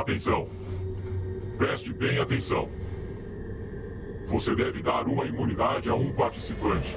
[0.00, 0.48] Atenção!
[1.58, 2.70] Preste bem atenção.
[4.28, 6.96] Você deve dar uma imunidade a um participante.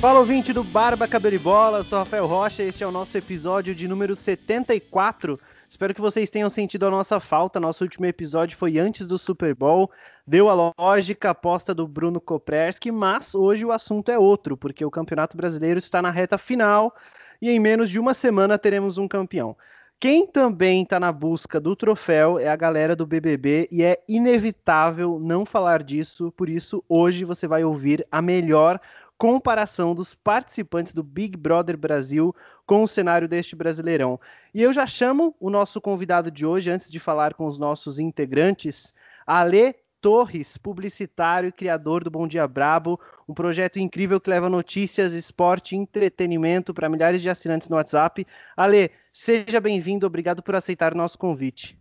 [0.00, 3.74] Fala ouvinte do Barba Cabelo e Bola, sou Rafael Rocha, este é o nosso episódio
[3.74, 5.40] de número 74.
[5.68, 7.58] Espero que vocês tenham sentido a nossa falta.
[7.58, 9.90] Nosso último episódio foi antes do Super Bowl,
[10.24, 14.90] deu a lógica aposta do Bruno Kopreski, mas hoje o assunto é outro, porque o
[14.90, 16.94] Campeonato Brasileiro está na reta final
[17.42, 19.56] e em menos de uma semana teremos um campeão.
[20.00, 25.18] Quem também está na busca do troféu é a galera do BBB e é inevitável
[25.20, 28.80] não falar disso, por isso hoje você vai ouvir a melhor
[29.18, 34.18] comparação dos participantes do Big Brother Brasil com o cenário deste Brasileirão.
[34.54, 37.98] E eu já chamo o nosso convidado de hoje, antes de falar com os nossos
[37.98, 38.94] integrantes,
[39.26, 45.12] Ale Torres, publicitário e criador do Bom Dia Brabo, um projeto incrível que leva notícias,
[45.12, 48.24] esporte e entretenimento para milhares de assinantes no WhatsApp.
[48.56, 51.76] Ale, seja bem-vindo, obrigado por aceitar o nosso convite.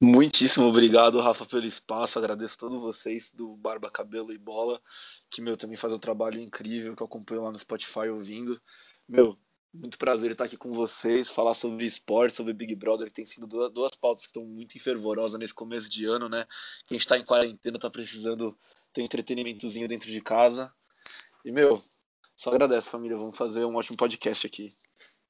[0.00, 2.18] Muitíssimo obrigado, Rafa, pelo espaço.
[2.18, 4.80] Agradeço a todos vocês do Barba, Cabelo e Bola,
[5.30, 8.60] que, meu, também faz um trabalho incrível, que eu acompanho lá no Spotify ouvindo.
[9.08, 9.38] Meu,
[9.72, 13.46] muito prazer estar aqui com vocês, falar sobre esporte, sobre Big Brother, que tem sido
[13.46, 16.46] duas, duas pautas que estão muito fervorosas nesse começo de ano, né?
[16.86, 18.54] Quem está em quarentena está precisando
[18.92, 20.70] ter um entretenimentozinho dentro de casa.
[21.42, 21.82] E, meu,
[22.34, 23.16] só agradeço, família.
[23.16, 24.76] Vamos fazer um ótimo podcast aqui.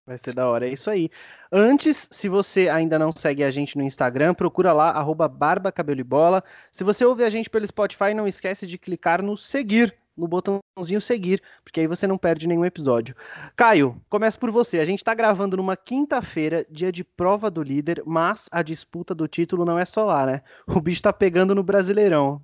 [0.06, 1.10] Vai ser da hora, é isso aí.
[1.50, 6.00] Antes, se você ainda não segue a gente no Instagram, procura lá, arroba barba, cabelo
[6.00, 6.44] e bola.
[6.70, 11.00] Se você ouve a gente pelo Spotify, não esquece de clicar no seguir, no botãozinho
[11.00, 13.16] seguir, porque aí você não perde nenhum episódio.
[13.56, 14.78] Caio, começa por você.
[14.78, 19.26] A gente tá gravando numa quinta-feira, dia de prova do líder, mas a disputa do
[19.26, 20.42] título não é só lá, né?
[20.68, 22.40] O bicho tá pegando no Brasileirão.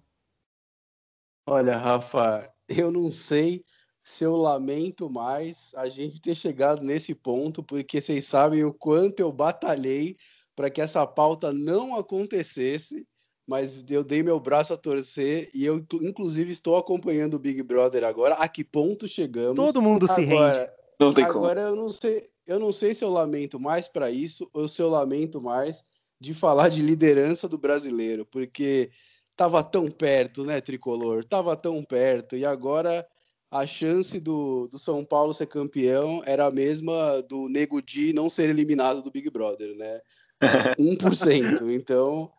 [1.46, 3.64] Olha, Rafa, eu não sei
[4.04, 9.20] se eu lamento mais a gente ter chegado nesse ponto, porque vocês sabem o quanto
[9.20, 10.16] eu batalhei
[10.56, 13.06] para que essa pauta não acontecesse,
[13.46, 18.04] mas eu dei meu braço a torcer e eu, inclusive, estou acompanhando o Big Brother
[18.04, 18.34] agora.
[18.34, 19.56] A que ponto chegamos?
[19.56, 20.72] Todo mundo agora, se rende.
[21.00, 24.48] Não tem agora eu não sei, eu não sei se eu lamento mais para isso
[24.52, 25.82] ou se eu lamento mais
[26.20, 28.90] de falar de liderança do brasileiro, porque
[29.36, 31.24] tava tão perto, né, tricolor?
[31.24, 33.04] Tava tão perto e agora
[33.52, 38.30] a chance do, do São Paulo ser campeão era a mesma do Nego Di não
[38.30, 40.00] ser eliminado do Big Brother, né?
[40.80, 41.70] 1%.
[41.70, 42.32] Então,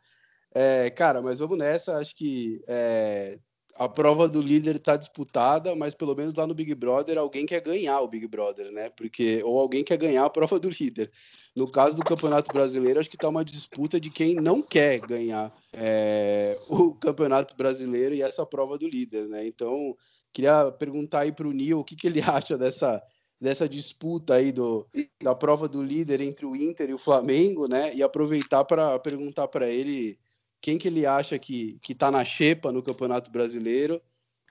[0.55, 1.97] é, cara, mas vamos nessa.
[1.97, 3.37] Acho que é,
[3.75, 7.61] a prova do líder está disputada, mas pelo menos lá no Big Brother alguém quer
[7.61, 8.89] ganhar o Big Brother, né?
[8.89, 11.11] Porque ou alguém quer ganhar a prova do líder.
[11.55, 15.53] No caso do Campeonato Brasileiro, acho que está uma disputa de quem não quer ganhar
[15.73, 19.45] é, o Campeonato Brasileiro e essa prova do líder, né?
[19.45, 19.95] Então
[20.33, 23.01] Queria perguntar aí para o Nil o que, que ele acha dessa,
[23.39, 24.87] dessa disputa aí do,
[25.21, 27.93] da prova do líder entre o Inter e o Flamengo, né?
[27.93, 30.17] E aproveitar para perguntar para ele
[30.59, 34.01] quem que ele acha que está na xepa no Campeonato Brasileiro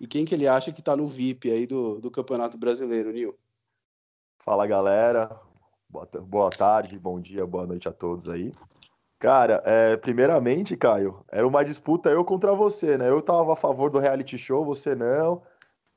[0.00, 3.36] e quem que ele acha que está no VIP aí do, do Campeonato Brasileiro, Nil.
[4.44, 5.40] Fala galera,
[5.88, 8.52] boa, boa tarde, bom dia, boa noite a todos aí.
[9.18, 13.08] Cara, é, primeiramente, Caio, era uma disputa eu contra você, né?
[13.08, 15.42] Eu tava a favor do reality show, você não.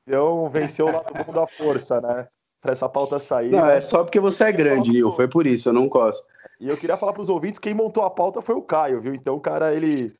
[0.07, 2.27] Então venceu o lado bom da força, né?
[2.61, 3.51] Pra essa pauta sair.
[3.51, 5.11] Não, é só porque você é grande, Nil.
[5.11, 6.25] Foi por isso, eu não gosto.
[6.59, 9.13] E eu queria falar para os ouvintes, quem montou a pauta foi o Caio, viu?
[9.13, 10.15] Então o cara, ele...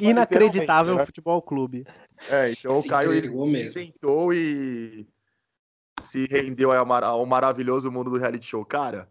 [0.00, 1.04] Inacreditável né?
[1.04, 1.86] futebol clube.
[2.28, 5.06] É, então se o Caio, ele inventou e
[6.02, 7.04] se rendeu ao, mar...
[7.04, 8.64] ao maravilhoso mundo do reality show.
[8.64, 9.08] Cara,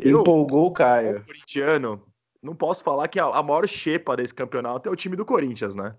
[0.00, 1.24] empolgou o Caio.
[1.24, 2.02] corintiano,
[2.42, 5.74] não posso falar que a, a maior xepa desse campeonato é o time do Corinthians,
[5.74, 5.94] né?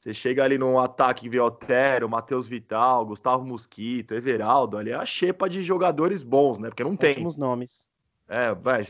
[0.00, 5.04] Você chega ali no ataque via Otero, Matheus Vital, Gustavo Mosquito, Everaldo, ali é a
[5.04, 6.70] xepa de jogadores bons, né?
[6.70, 7.12] Porque não tem.
[7.12, 7.90] Ótimos nomes.
[8.26, 8.82] É, vai.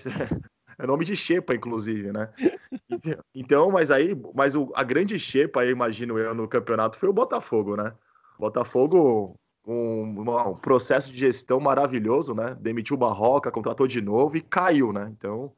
[0.79, 2.31] É nome de xepa, inclusive, né?
[3.35, 7.12] Então, mas aí, mas o, a grande xepa, eu imagino eu, no campeonato foi o
[7.12, 7.93] Botafogo, né?
[8.39, 9.35] Botafogo,
[9.67, 12.57] um, um processo de gestão maravilhoso, né?
[12.59, 15.11] Demitiu o Barroca, contratou de novo e caiu, né?
[15.11, 15.53] Então.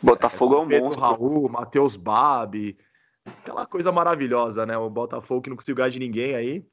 [0.00, 1.02] Botafogo é, é um Pedro monstro.
[1.02, 2.76] Raul, Matheus Babi,
[3.24, 4.76] aquela coisa maravilhosa, né?
[4.76, 6.66] O Botafogo que não conseguiu ganhar de ninguém aí.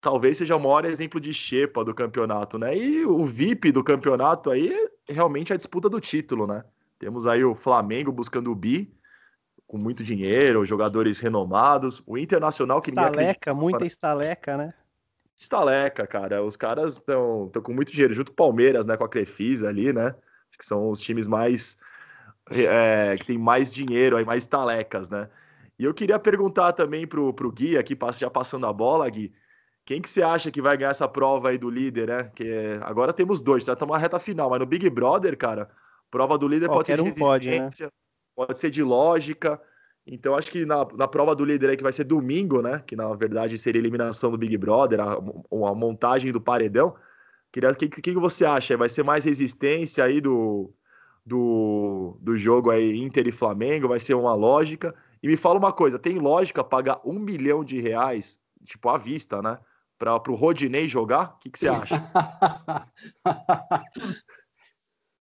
[0.00, 2.76] Talvez seja o maior exemplo de xepa do campeonato, né?
[2.76, 4.72] E o VIP do campeonato aí
[5.08, 6.64] é realmente a disputa do título, né?
[6.98, 8.92] Temos aí o Flamengo buscando o bi,
[9.66, 12.02] com muito dinheiro, jogadores renomados.
[12.06, 14.74] O Internacional que Estaleca, muita estaleca, né?
[15.36, 16.42] Estaleca, cara.
[16.42, 18.96] Os caras estão com muito dinheiro, junto com o Palmeiras, né?
[18.96, 20.14] Com a Crefisa ali, né?
[20.58, 21.78] que são os times mais
[22.50, 25.28] é, que tem mais dinheiro, aí mais talecas, né?
[25.78, 29.32] E eu queria perguntar também pro, pro Gui, aqui já passando a bola, Gui,
[29.84, 32.30] quem que você acha que vai ganhar essa prova aí do líder, né?
[32.34, 32.80] Que é...
[32.82, 35.70] agora temos dois, já estamos na reta final, mas no Big Brother, cara,
[36.10, 37.56] prova do líder Qualquer pode ser de um pode, né?
[37.56, 37.92] resistência,
[38.34, 39.60] pode ser de lógica.
[40.06, 42.82] Então acho que na, na prova do líder aí que vai ser domingo, né?
[42.86, 46.94] Que na verdade seria a eliminação do Big Brother, a, a montagem do paredão.
[47.52, 48.76] Queria, o que, que, que você acha?
[48.76, 50.70] Vai ser mais resistência aí do,
[51.24, 53.88] do, do jogo aí Inter e Flamengo?
[53.88, 54.94] Vai ser uma lógica?
[55.22, 59.42] E me fala uma coisa, tem lógica pagar um milhão de reais, tipo, à vista,
[59.42, 59.58] né?
[59.98, 61.34] Para o Rodinei jogar?
[61.34, 61.96] O que, que você acha?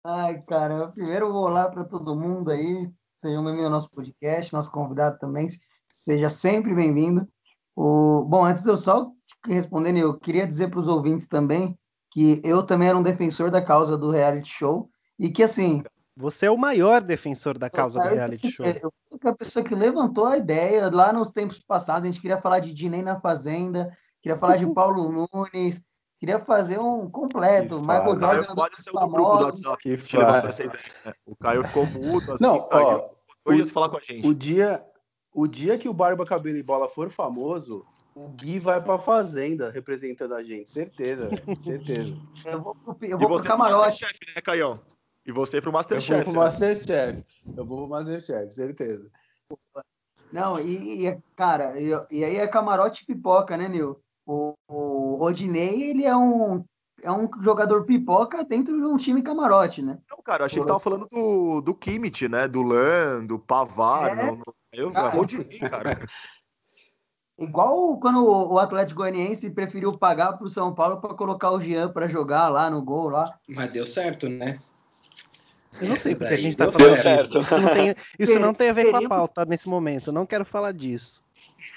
[0.06, 2.92] Ai, cara, primeiro vou lá para todo mundo aí,
[3.22, 5.48] sejam bem-vindos ao nosso podcast, nosso convidado também,
[5.92, 7.28] seja sempre bem-vindo.
[7.76, 8.26] O...
[8.26, 9.12] Bom, antes de eu só
[9.46, 11.78] respondendo, eu queria dizer para os ouvintes também
[12.12, 15.84] que eu também era um defensor da causa do reality show e que, assim,
[16.16, 18.66] Você é o maior defensor da causa do reality show.
[18.68, 22.04] Eu fui a pessoa que levantou a ideia lá nos tempos passados.
[22.04, 23.90] A gente queria falar de Dinei na Fazenda,
[24.22, 25.84] queria falar de Paulo Nunes,
[26.20, 27.76] queria fazer um completo.
[27.78, 28.12] Que Michael.
[28.12, 29.44] O Caio Jordan pode ser o do grupo do.
[29.46, 29.90] WhatsApp.
[31.06, 31.14] Né?
[31.26, 33.10] O Caio ficou mudo, assim, Não, ó,
[33.46, 34.28] o- dias falar com a gente.
[34.28, 34.86] O dia,
[35.34, 37.84] o dia que o Barba Cabelo e Bola for famoso,
[38.14, 41.32] o Gui vai pra fazenda representando a gente, certeza,
[41.64, 42.16] certeza.
[42.46, 43.80] Eu vou pro, eu vou pro você pro camarote.
[44.04, 44.80] Masterchef, né, Caião?
[45.26, 46.24] E você pro Eu vou Masterchef.
[46.24, 46.40] pro né?
[46.40, 47.26] Masterchef.
[47.56, 49.10] Eu vou pro Masterchef, certeza.
[50.32, 54.00] Não, e, e, cara, e, e aí é camarote pipoca, né, Nil?
[54.26, 56.66] O, o Rodinei, ele é um,
[57.02, 60.00] é um jogador pipoca dentro de um time camarote, né?
[60.10, 62.48] Não, cara, eu achei que tava falando do, do Kimmich, né?
[62.48, 64.18] Do Lan, do Pavar.
[64.18, 64.26] É.
[64.26, 66.00] não- não- eu vou de mim, cara.
[67.38, 71.92] Igual quando o o Atlético Goianiense preferiu pagar pro São Paulo para colocar o Jean
[71.92, 73.38] para jogar lá no gol lá.
[73.50, 74.58] Mas deu certo, né?
[75.82, 77.40] Eu não sei porque a gente tá falando certo.
[77.40, 77.42] disso.
[77.42, 80.08] Isso não tem, isso não tem a ver com a pauta nesse momento.
[80.08, 81.22] Eu não quero falar disso.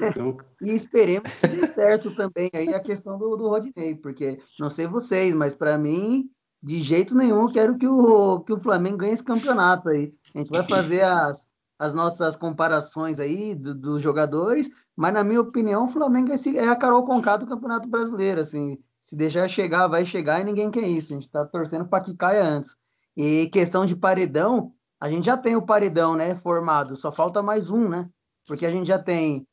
[0.01, 4.69] Então, E esperemos que dê certo também aí a questão do, do Rodinei, porque não
[4.69, 6.29] sei vocês, mas para mim,
[6.63, 10.13] de jeito nenhum, eu quero que o, que o Flamengo ganhe esse campeonato aí.
[10.35, 11.49] A gente vai fazer as,
[11.79, 16.69] as nossas comparações aí do- dos jogadores, mas na minha opinião, o Flamengo é, é
[16.69, 20.87] a Carol Conká do Campeonato Brasileiro, assim, se deixar chegar, vai chegar e ninguém quer
[20.87, 21.13] isso.
[21.13, 22.77] A gente está torcendo para que caia antes.
[23.17, 27.71] E questão de paredão, a gente já tem o paredão, né, formado, só falta mais
[27.71, 28.09] um, né?
[28.47, 29.47] Porque a gente já tem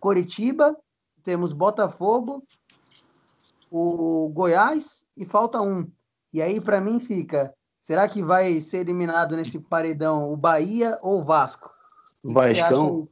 [0.00, 0.76] Coritiba,
[1.22, 2.44] temos Botafogo,
[3.70, 5.90] o Goiás e falta um.
[6.32, 11.20] E aí, para mim, fica: será que vai ser eliminado nesse paredão o Bahia ou
[11.20, 11.70] o Vasco?
[12.22, 13.08] O Vascão?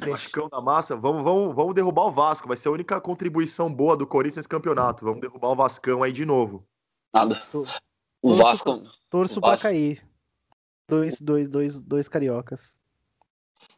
[0.00, 2.48] Vascão da massa, vamos, vamos, vamos derrubar o Vasco.
[2.48, 5.04] Vai ser a única contribuição boa do Corinthians nesse campeonato.
[5.04, 6.66] Vamos derrubar o Vascão aí de novo.
[7.14, 7.40] Nada.
[8.22, 8.82] O Vasco.
[9.10, 10.02] Torço O pra Vasco- cair.
[10.88, 12.78] Dois, dois, dois, dois cariocas.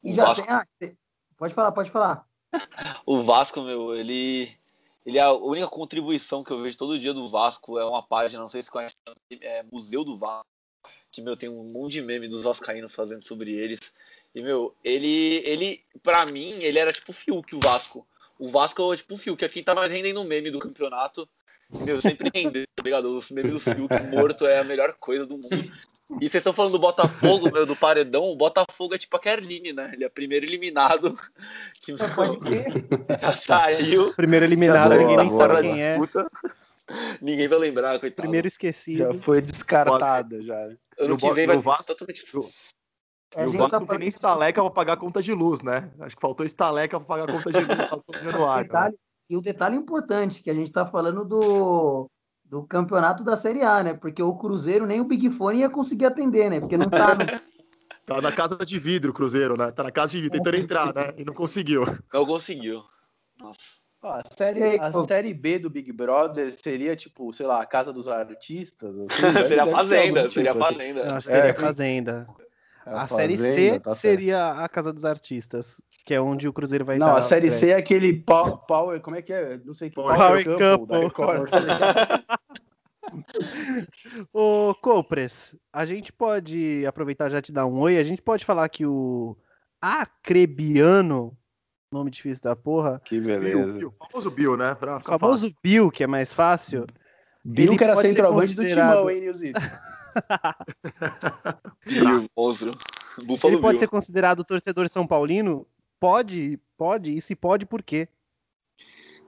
[0.02, 0.54] E O já Vasco- tem.
[0.54, 0.96] ah, te-
[1.36, 2.26] pode falar, pode falar.
[3.06, 4.50] O Vasco, meu, ele.
[5.06, 7.78] Ele é a única contribuição que eu vejo todo dia do Vasco.
[7.78, 8.94] É uma página, não sei se conhece,
[9.40, 10.46] é Museu do Vasco.
[11.10, 13.92] Que, meu, tem um monte de meme dos Vascaínos fazendo sobre eles.
[14.34, 15.42] E, meu, ele.
[15.44, 18.06] ele pra mim, ele era tipo o Fiuk, o Vasco.
[18.38, 21.28] O Vasco é tipo o Fiuk, é quem tá mais rendendo meme do campeonato.
[21.70, 23.16] Meu, sempre rendendo, tá ligado?
[23.16, 25.48] Os memes do Fiuk morto é a melhor coisa do mundo.
[26.20, 28.24] E vocês estão falando do Botafogo, meu, do paredão.
[28.24, 29.90] O Botafogo é tipo a Kerline, né?
[29.94, 31.14] Ele é o primeiro eliminado.
[31.80, 32.72] Que, meu, Pode crer.
[33.20, 34.12] já saiu.
[34.14, 35.90] Primeiro eliminado, ninguém tá sabe da quem é.
[35.90, 36.28] disputa.
[37.20, 38.22] Ninguém vai lembrar, coitado.
[38.22, 38.98] Primeiro esquecido.
[38.98, 40.58] já foi descartada, já.
[40.98, 42.24] ano no que vem vai Vasco- totalmente.
[42.30, 45.90] E o Vasco tá não tem nem estaleca pra pagar a conta de luz, né?
[46.00, 48.62] Acho que faltou estaleca pra pagar a conta de luz tá no ar.
[48.62, 48.94] detalhe,
[49.30, 52.06] e o detalhe importante, que a gente está falando do,
[52.44, 53.94] do campeonato da Série A, né?
[53.94, 56.60] Porque o Cruzeiro nem o Big Fone ia conseguir atender, né?
[56.60, 57.20] Porque não tá no,
[58.06, 59.70] Tá na casa de vidro, o Cruzeiro, né?
[59.70, 61.14] Tá na casa de vidro, tentando entrar, né?
[61.16, 61.84] E não conseguiu.
[62.12, 62.82] Não conseguiu.
[63.38, 63.84] Nossa.
[64.02, 65.02] Ó, a, série, aí, a pô?
[65.04, 68.94] série B do Big Brother seria, tipo, sei lá, a Casa dos Artistas?
[69.08, 69.48] assim?
[69.48, 70.76] Seria ser Fazenda, algum seria tipo, assim.
[70.76, 71.00] Fazenda.
[71.00, 72.26] Eu acho que seria É, Fazenda.
[72.84, 76.52] A, A série Fazenda, C tá seria a Casa dos Artistas, que é onde o
[76.52, 77.50] Cruzeiro vai Não, dar a série é.
[77.50, 79.58] C é aquele pow- Power, como é que é?
[79.64, 80.98] Não sei que Power Power da Couple.
[81.00, 81.50] Record.
[84.32, 87.98] Ô, Copres, a gente pode aproveitar já te dar um oi.
[87.98, 89.36] A gente pode falar que o
[89.80, 91.36] Acrebiano,
[91.92, 93.78] nome difícil da porra, Que beleza.
[93.78, 94.74] Bill, famoso Bill, né?
[94.74, 96.86] Pra o famoso Bill, que é mais fácil.
[97.44, 99.60] Bill Ele que era centroavante do considerado- Timão, hein, Nilzito?
[101.86, 102.72] Bill, monstro.
[103.26, 103.80] Buffalo Ele pode Bill.
[103.80, 105.66] ser considerado torcedor são paulino?
[106.00, 107.16] Pode, pode.
[107.16, 108.08] E se pode, por quê?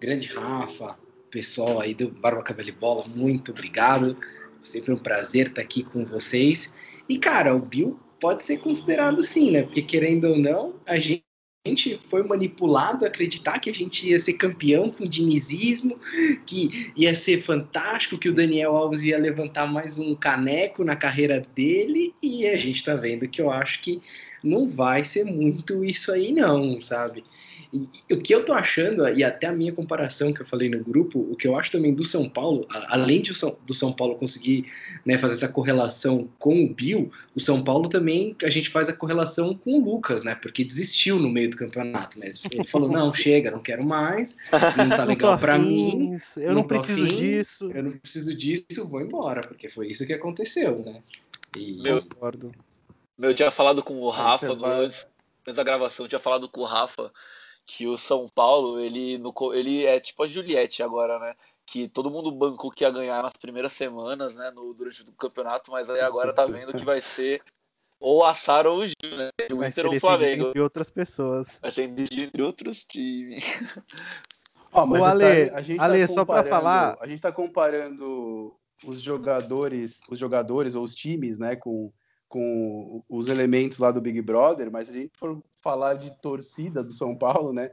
[0.01, 0.99] Grande Rafa,
[1.31, 4.17] pessoal aí do Barba Cabelo e Bola, muito obrigado.
[4.61, 6.77] Sempre um prazer estar aqui com vocês.
[7.09, 9.63] E, cara, o Bill pode ser considerado sim, né?
[9.63, 11.25] Porque, querendo ou não, a gente
[12.03, 15.99] foi manipulado a acreditar que a gente ia ser campeão com o dinizismo,
[16.47, 21.41] que ia ser fantástico, que o Daniel Alves ia levantar mais um caneco na carreira
[21.41, 24.01] dele, e a gente tá vendo que eu acho que
[24.47, 27.25] não vai ser muito isso aí não, sabe?
[27.73, 30.83] E, o que eu tô achando, e até a minha comparação que eu falei no
[30.83, 34.17] grupo, o que eu acho também do São Paulo, além de São, do São Paulo
[34.17, 34.65] conseguir
[35.05, 38.93] né, fazer essa correlação com o Bill, o São Paulo também, a gente faz a
[38.93, 40.35] correlação com o Lucas, né?
[40.35, 42.33] Porque desistiu no meio do campeonato, né?
[42.51, 44.37] Ele falou, não, chega, não quero mais,
[44.77, 46.17] não tá legal para mim.
[46.37, 47.71] Eu não, não preciso afim, disso.
[47.73, 51.01] Eu não preciso disso, vou embora, porque foi isso que aconteceu, né?
[51.57, 51.83] E...
[51.83, 52.03] Meu,
[53.19, 55.07] meu, eu tinha falado com o Rafa, antes,
[55.47, 57.13] antes da gravação, eu tinha falado com o Rafa
[57.67, 61.35] que o São Paulo, ele, no, ele é tipo a Juliette agora, né?
[61.67, 64.53] Que todo mundo bancou que ia ganhar nas primeiras semanas, né?
[64.53, 67.43] No, durante o campeonato, mas aí agora tá vendo que vai ser
[67.99, 69.31] ou a Sara ou o Gil, né?
[69.51, 70.49] O vai Inter ou o Flamengo.
[70.49, 71.59] Entre outras pessoas.
[71.61, 73.43] Vai ser entre outros times.
[74.73, 76.97] Ó, mas o Ale, tá, a gente Ale, tá só para falar.
[77.01, 78.55] A gente tá comparando
[78.85, 81.91] os jogadores, os jogadores ou os times, né, com
[82.37, 86.85] com os elementos lá do Big Brother, mas se a gente for falar de torcida
[86.85, 87.71] do São Paulo, né?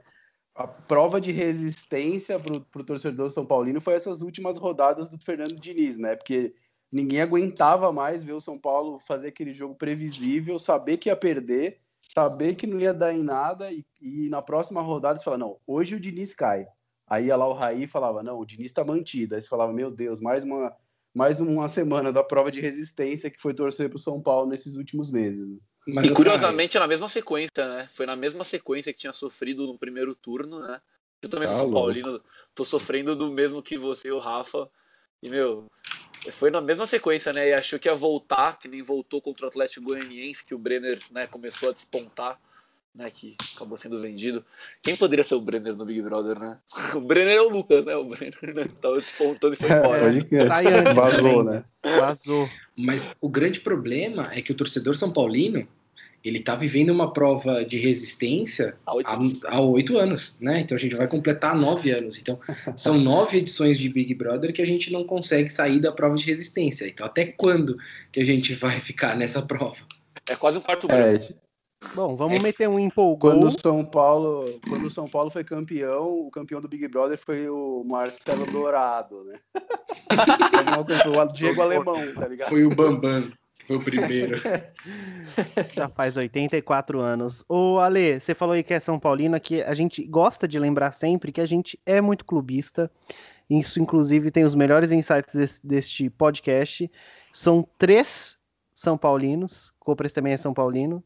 [0.56, 5.60] A prova de resistência para o torcedor São Paulino foi essas últimas rodadas do Fernando
[5.60, 6.16] Diniz, né?
[6.16, 6.56] Porque
[6.90, 11.76] ninguém aguentava mais ver o São Paulo fazer aquele jogo previsível, saber que ia perder,
[12.14, 15.58] saber que não ia dar em nada e, e na próxima rodada você fala, não,
[15.68, 16.66] hoje o Diniz cai.
[17.06, 19.36] Aí ia lá o Raí falava, não, o Diniz está mantido.
[19.36, 20.74] Aí você falava, meu Deus, mais uma
[21.14, 24.76] mais uma semana da prova de resistência que foi torcer para o São Paulo nesses
[24.76, 25.48] últimos meses.
[25.48, 25.58] Né?
[25.88, 27.90] Mas, e curiosamente, é na mesma sequência, né?
[27.94, 30.82] Foi na mesma sequência que tinha sofrido no primeiro turno, né?
[31.22, 32.22] Eu também sou tá São Paulino,
[32.56, 34.70] tô sofrendo do mesmo que você, o Rafa.
[35.22, 35.68] E, meu,
[36.32, 37.50] foi na mesma sequência, né?
[37.50, 41.00] E achou que ia voltar, que nem voltou contra o Atlético Goianiense, que o Brenner
[41.12, 42.40] né, começou a despontar
[42.96, 44.46] né, que acabou sendo vendido.
[44.82, 46.58] Quem poderia ser o Brenner no Big Brother, né?
[46.96, 47.96] O Brenner é o Lucas, né?
[47.96, 48.66] O Brenner né?
[48.82, 50.16] tava despontando e foi embora.
[50.32, 51.64] É, Vazou, né?
[51.84, 52.50] Vazou.
[52.78, 55.68] Mas o grande problema é que o torcedor São Paulino
[56.24, 58.78] ele tá vivendo uma prova de resistência
[59.46, 60.62] há oito anos, né?
[60.62, 62.18] Então a gente vai completar nove anos.
[62.18, 62.40] Então
[62.78, 66.26] são nove edições de Big Brother que a gente não consegue sair da prova de
[66.26, 66.88] resistência.
[66.88, 67.78] Então até quando
[68.10, 69.76] que a gente vai ficar nessa prova?
[70.30, 71.34] É quase um quarto branco.
[71.96, 72.40] Bom, vamos é.
[72.40, 73.32] meter um empolgou.
[73.32, 77.18] Quando o São Paulo, quando o São Paulo foi campeão, o campeão do Big Brother
[77.18, 79.40] foi o Marcelo Dourado, né?
[81.20, 82.50] o Diego Alemão, tá ligado?
[82.50, 83.32] Foi o Bambam.
[83.66, 84.38] Foi o primeiro.
[85.74, 87.44] Já faz 84 anos.
[87.48, 90.92] Ô, Ale, você falou aí que é São Paulino, que a gente gosta de lembrar
[90.92, 92.92] sempre que a gente é muito clubista.
[93.50, 96.92] Isso, inclusive, tem os melhores insights desse, deste podcast.
[97.32, 98.38] São três
[98.74, 99.74] São Paulinos.
[99.80, 101.04] Copres também é São Paulino.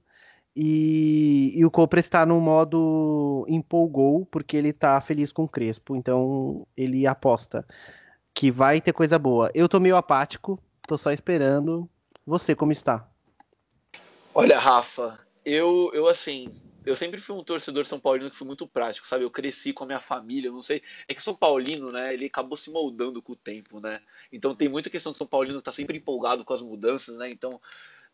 [0.60, 5.96] E, e o Copra está no modo empolgou, porque ele está feliz com o Crespo,
[5.96, 7.64] então ele aposta
[8.34, 9.52] que vai ter coisa boa.
[9.54, 11.88] Eu tô meio apático, tô só esperando.
[12.26, 13.08] Você, como está?
[14.34, 16.50] Olha, Rafa, eu, eu assim,
[16.84, 19.24] eu sempre fui um torcedor São Paulino que foi muito prático, sabe?
[19.24, 20.82] Eu cresci com a minha família, não sei.
[21.08, 22.16] É que São Paulino, né?
[22.16, 24.00] Ele acabou se moldando com o tempo, né?
[24.34, 27.30] Então tem muita questão de São Paulino que tá sempre empolgado com as mudanças, né?
[27.30, 27.62] Então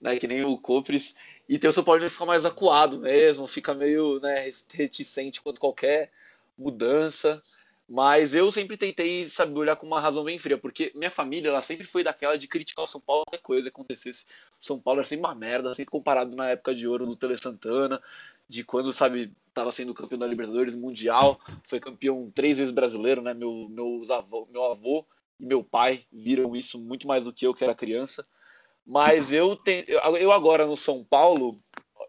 [0.01, 1.15] né, que nem o Copres,
[1.47, 6.11] e tem o São Paulo fica mais acuado mesmo, fica meio né, reticente quanto qualquer
[6.57, 7.41] mudança.
[7.87, 11.61] Mas eu sempre tentei, sabe, olhar com uma razão bem fria, porque minha família, ela
[11.61, 14.25] sempre foi daquela de criticar o São Paulo, qualquer coisa acontecesse.
[14.59, 18.01] São Paulo era sempre uma merda, sempre comparado na época de ouro do Tele Santana,
[18.47, 23.33] de quando, sabe, estava sendo campeão da Libertadores Mundial, foi campeão três vezes brasileiro, né?
[23.33, 25.05] Meu, meus avô, meu avô
[25.39, 28.25] e meu pai viram isso muito mais do que eu, que era criança.
[28.85, 29.85] Mas eu, tenho,
[30.19, 31.59] eu agora no São Paulo,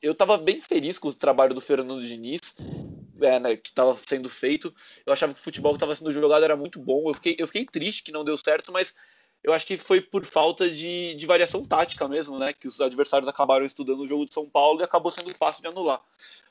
[0.03, 2.55] eu estava bem feliz com o trabalho do Fernando Diniz,
[3.21, 4.75] é, né, que estava sendo feito.
[5.07, 7.09] Eu achava que o futebol que estava sendo jogado era muito bom.
[7.09, 8.95] Eu fiquei, eu fiquei triste que não deu certo, mas
[9.43, 12.53] eu acho que foi por falta de, de variação tática mesmo, né?
[12.53, 15.69] Que os adversários acabaram estudando o jogo de São Paulo e acabou sendo fácil de
[15.69, 16.01] anular.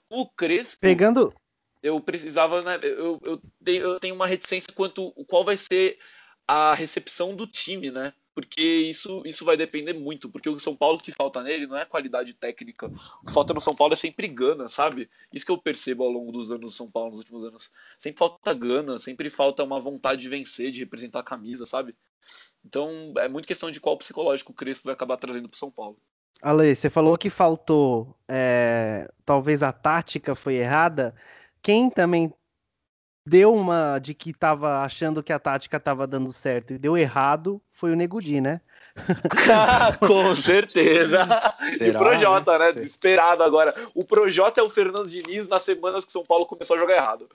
[0.10, 0.80] O Crespo.
[0.80, 1.34] Pegando.
[1.82, 2.80] Eu precisava, né?
[2.84, 5.98] Eu, eu, tenho, eu tenho uma reticência quanto qual vai ser
[6.48, 8.14] a recepção do time, né?
[8.36, 11.86] Porque isso, isso vai depender muito, porque o São Paulo que falta nele não é
[11.86, 12.88] qualidade técnica.
[13.22, 15.10] O que falta no São Paulo é sempre gana, sabe?
[15.32, 17.72] Isso que eu percebo ao longo dos anos do São Paulo, nos últimos anos.
[18.00, 21.96] Sempre falta gana, sempre falta uma vontade de vencer, de representar a camisa, sabe?
[22.66, 25.98] Então é muito questão de qual psicológico o Crespo vai acabar trazendo para São Paulo.
[26.42, 31.16] Ale, você falou que faltou, é, talvez a tática foi errada.
[31.62, 32.34] Quem também
[33.26, 37.62] deu uma de que tava achando que a tática tava dando certo e deu errado
[37.72, 38.62] foi o Negudi, né?
[40.08, 41.26] Com certeza.
[41.78, 42.66] Será, e o Projota, né?
[42.66, 42.72] né?
[42.74, 43.74] Desesperado agora.
[43.96, 46.96] O Projota é o Fernando Diniz nas semanas que o São Paulo começou a jogar
[46.96, 47.28] errado.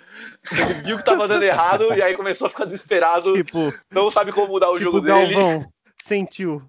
[0.52, 3.32] Ele viu que tava dando errado e aí começou a ficar desesperado.
[3.32, 5.34] Tipo, Não sabe como mudar o tipo jogo dele.
[5.34, 5.66] Galvão,
[6.04, 6.62] sentiu.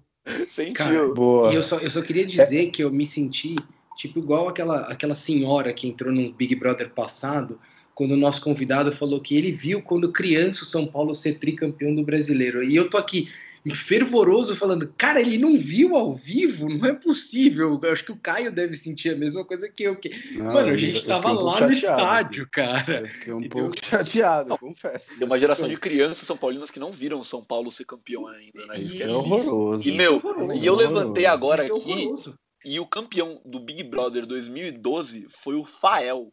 [0.48, 1.14] Sentiu.
[1.14, 1.52] Boa.
[1.52, 3.54] E eu só, eu só queria dizer que eu me senti
[3.96, 7.60] tipo igual aquela, aquela senhora que entrou no Big Brother passado,
[8.00, 11.94] quando o nosso convidado falou que ele viu quando criança o São Paulo ser tricampeão
[11.94, 12.62] do brasileiro.
[12.64, 13.28] E eu tô aqui
[13.74, 16.66] fervoroso falando, cara, ele não viu ao vivo?
[16.66, 17.78] Não é possível.
[17.82, 19.96] Eu acho que o Caio deve sentir a mesma coisa que eu.
[19.96, 20.08] Que...
[20.38, 23.00] Não, Mano, a gente eu tava um lá no chateado estádio, cara.
[23.00, 25.10] Eu fiquei um E pouco deu- chateado, confesso.
[25.18, 28.26] Tem uma geração de crianças são paulinas que não viram o São Paulo ser campeão
[28.26, 28.78] ainda, né?
[28.78, 29.86] Isso que É é horroroso.
[29.86, 30.56] E, meu, horroroso.
[30.58, 32.34] e eu levantei agora Isso é aqui, horroroso.
[32.64, 36.32] e o campeão do Big Brother 2012 foi o Fael.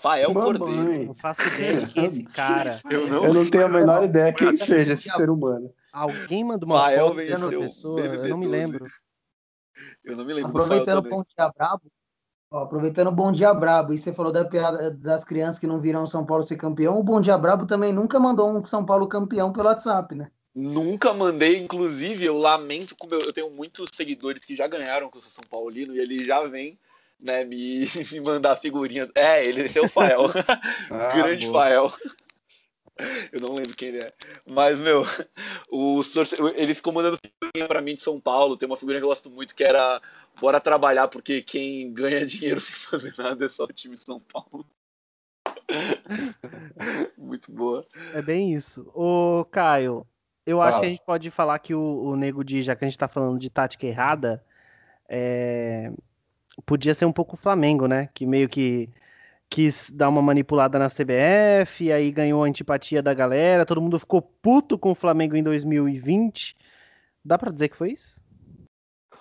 [0.00, 0.76] Fael Cordeiro.
[0.76, 1.06] Mamãe.
[1.06, 2.80] Não faço ideia de quem é esse cara.
[2.88, 5.72] Eu não, Eu não tenho a menor ideia quem seja esse ser humano.
[5.92, 8.50] Alguém manda uma Fael foto venceu pessoa, eu não me BBB12.
[8.50, 8.84] lembro.
[10.04, 11.08] eu não me lembro Aproveitando o.
[11.08, 11.82] Bom Dia Brabo,
[12.50, 15.80] ó, aproveitando o Bom Dia Brabo, e você falou da piada das crianças que não
[15.80, 18.84] viram o São Paulo ser campeão, o Bom Dia Brabo também nunca mandou um São
[18.84, 20.30] Paulo campeão pelo WhatsApp, né?
[20.54, 25.18] Nunca mandei, inclusive, eu lamento como eu, eu tenho muitos seguidores que já ganharam com
[25.18, 26.78] o São Paulino e ele já vem
[27.20, 29.08] né, me, me mandar figurinhas.
[29.14, 30.24] É, ele esse é o Fael.
[30.90, 31.64] Ah, Grande boa.
[31.64, 31.92] Fael.
[33.32, 34.12] Eu não lembro quem ele é.
[34.44, 35.04] Mas, meu,
[35.70, 36.00] o
[36.56, 38.56] ele ficou mandando figurinha pra mim de São Paulo.
[38.56, 40.00] Tem uma figurinha que eu gosto muito que era
[40.40, 44.20] Bora trabalhar, porque quem ganha dinheiro sem fazer nada é só o time de São
[44.20, 44.64] Paulo.
[47.16, 47.86] Muito boa.
[48.14, 48.90] É bem isso.
[48.94, 50.06] Ô, Caio,
[50.46, 50.80] eu acho Fala.
[50.80, 53.08] que a gente pode falar que o, o Nego Di, já que a gente tá
[53.08, 54.44] falando de tática errada,
[55.08, 55.92] é,
[56.64, 58.08] podia ser um pouco o Flamengo, né?
[58.14, 58.90] Que meio que
[59.48, 64.20] quis dar uma manipulada na CBF, aí ganhou a antipatia da galera, todo mundo ficou
[64.20, 66.56] puto com o Flamengo em 2020.
[67.24, 68.20] Dá pra dizer que foi isso?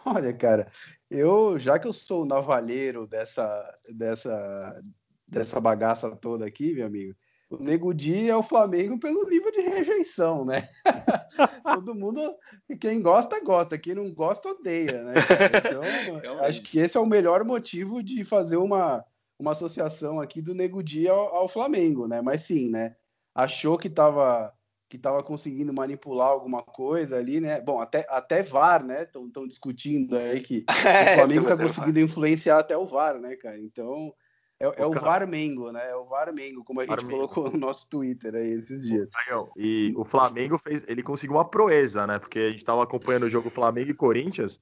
[0.06, 0.68] Olha, cara,
[1.10, 4.82] eu, já que eu sou o navalheiro dessa, dessa,
[5.30, 7.16] dessa bagaça toda aqui, meu amigo,
[7.50, 10.70] o Nego Di é o Flamengo pelo nível de rejeição, né?
[11.64, 12.36] Todo mundo,
[12.80, 15.14] quem gosta, gosta, quem não gosta, odeia, né?
[15.14, 15.58] cara?
[15.58, 15.82] Então,
[16.22, 16.46] Realmente.
[16.46, 19.04] acho que esse é o melhor motivo de fazer uma,
[19.40, 22.22] uma associação aqui do Nego Di ao, ao Flamengo, né?
[22.22, 22.96] Mas sim, né?
[23.34, 24.54] Achou que estava
[24.90, 27.60] que tava conseguindo manipular alguma coisa ali, né?
[27.60, 29.04] Bom, até, até VAR, né?
[29.04, 30.66] Estão discutindo aí que
[31.14, 33.60] o Flamengo É, tá conseguindo influenciar até o VAR, né, cara?
[33.60, 34.14] Então,
[34.60, 35.90] é, é O o Varmengo, né?
[35.90, 37.28] É o Varmengo, como a gente Varmengo.
[37.28, 39.10] colocou no nosso Twitter aí esses dias.
[39.56, 42.20] E o Flamengo fez, ele conseguiu uma proeza, né?
[42.20, 44.60] Porque a gente tava acompanhando o jogo Flamengo e Corinthians.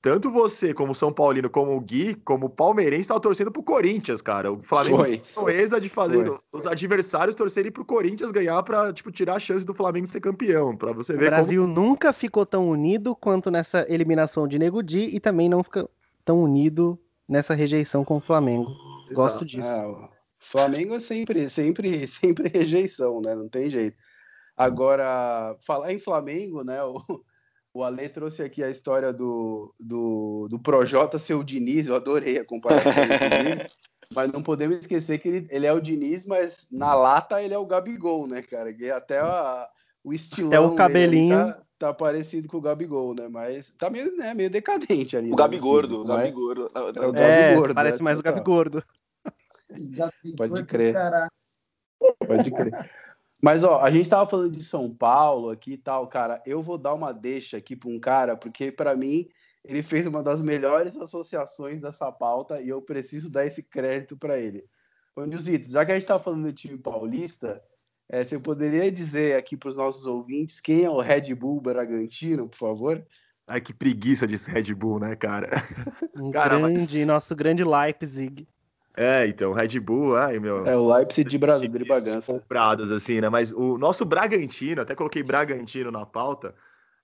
[0.00, 4.22] Tanto você, como São Paulino, como o Gui, como o palmeirense, estavam torcendo pro Corinthians,
[4.22, 4.52] cara.
[4.52, 5.20] O Flamengo Foi.
[5.34, 6.38] proeza de fazer Foi.
[6.52, 10.76] os adversários torcerem pro Corinthians ganhar pra, tipo, tirar a chance do Flamengo ser campeão.
[10.76, 15.16] Pra você O ver Brasil nunca ficou tão unido quanto nessa eliminação de Nego Di
[15.16, 15.88] e também não fica
[16.24, 16.96] tão unido
[17.28, 18.66] nessa rejeição com o Flamengo.
[18.66, 18.98] como.
[19.14, 19.46] Gosto Exato.
[19.46, 19.68] disso.
[19.68, 23.34] Ah, Flamengo é sempre, sempre, sempre rejeição, né?
[23.34, 23.96] Não tem jeito.
[24.56, 26.82] Agora, falar em Flamengo, né?
[26.82, 27.00] O,
[27.72, 32.38] o Ale trouxe aqui a história do, do, do Projota ser o Diniz, eu adorei
[32.38, 32.92] a comparação.
[34.14, 37.58] Mas não podemos esquecer que ele, ele é o Diniz, mas na lata ele é
[37.58, 38.72] o Gabigol, né, cara?
[38.72, 39.68] Que até a-
[40.02, 41.36] o estilão Até o dele ali cabelinho.
[41.36, 43.28] Tá, tá parecido com o Gabigol, né?
[43.28, 45.28] Mas tá meio, né, meio decadente ali.
[45.28, 45.88] O né, Gabi no Gordo.
[45.88, 46.70] físico, O mas- Gabi Gordo.
[46.74, 48.04] É o Gabi É, Gordo, parece né?
[48.04, 48.54] mais o Gabi Total.
[48.54, 48.84] Gordo.
[50.36, 50.94] Pode crer.
[52.26, 52.90] Pode crer.
[53.40, 56.42] Mas, ó, a gente tava falando de São Paulo aqui e tal, cara.
[56.44, 59.28] Eu vou dar uma deixa aqui para um cara, porque para mim
[59.64, 64.38] ele fez uma das melhores associações dessa pauta e eu preciso dar esse crédito para
[64.38, 64.64] ele.
[65.14, 67.62] Ô, Nilzito, já que a gente tá falando do time paulista,
[68.08, 72.48] eh, você poderia dizer aqui para os nossos ouvintes quem é o Red Bull Bragantino,
[72.48, 73.04] por favor?
[73.46, 75.48] Ai, que preguiça de Red Bull, né, cara?
[76.16, 78.48] Um Cara, mas- grande, nosso grande Leipzig.
[78.96, 80.66] É, então, Red Bull, ai, meu.
[80.66, 82.32] É o Leipzig de Brasil, de Bragança.
[82.32, 83.28] comprados, assim, né?
[83.28, 86.52] Mas o nosso Bragantino, até coloquei Bragantino na pauta,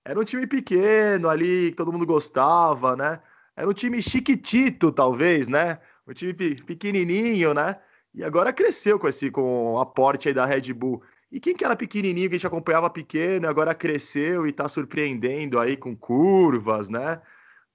[0.03, 3.21] era um time pequeno ali, que todo mundo gostava, né?
[3.55, 5.79] Era um time chiquitito, talvez, né?
[6.05, 7.77] Um time pe- pequenininho, né?
[8.15, 11.03] E agora cresceu com esse com o aporte aí da Red Bull.
[11.31, 15.59] E quem que era pequenininho, que a gente acompanhava pequeno, agora cresceu e tá surpreendendo
[15.59, 17.21] aí com curvas, né?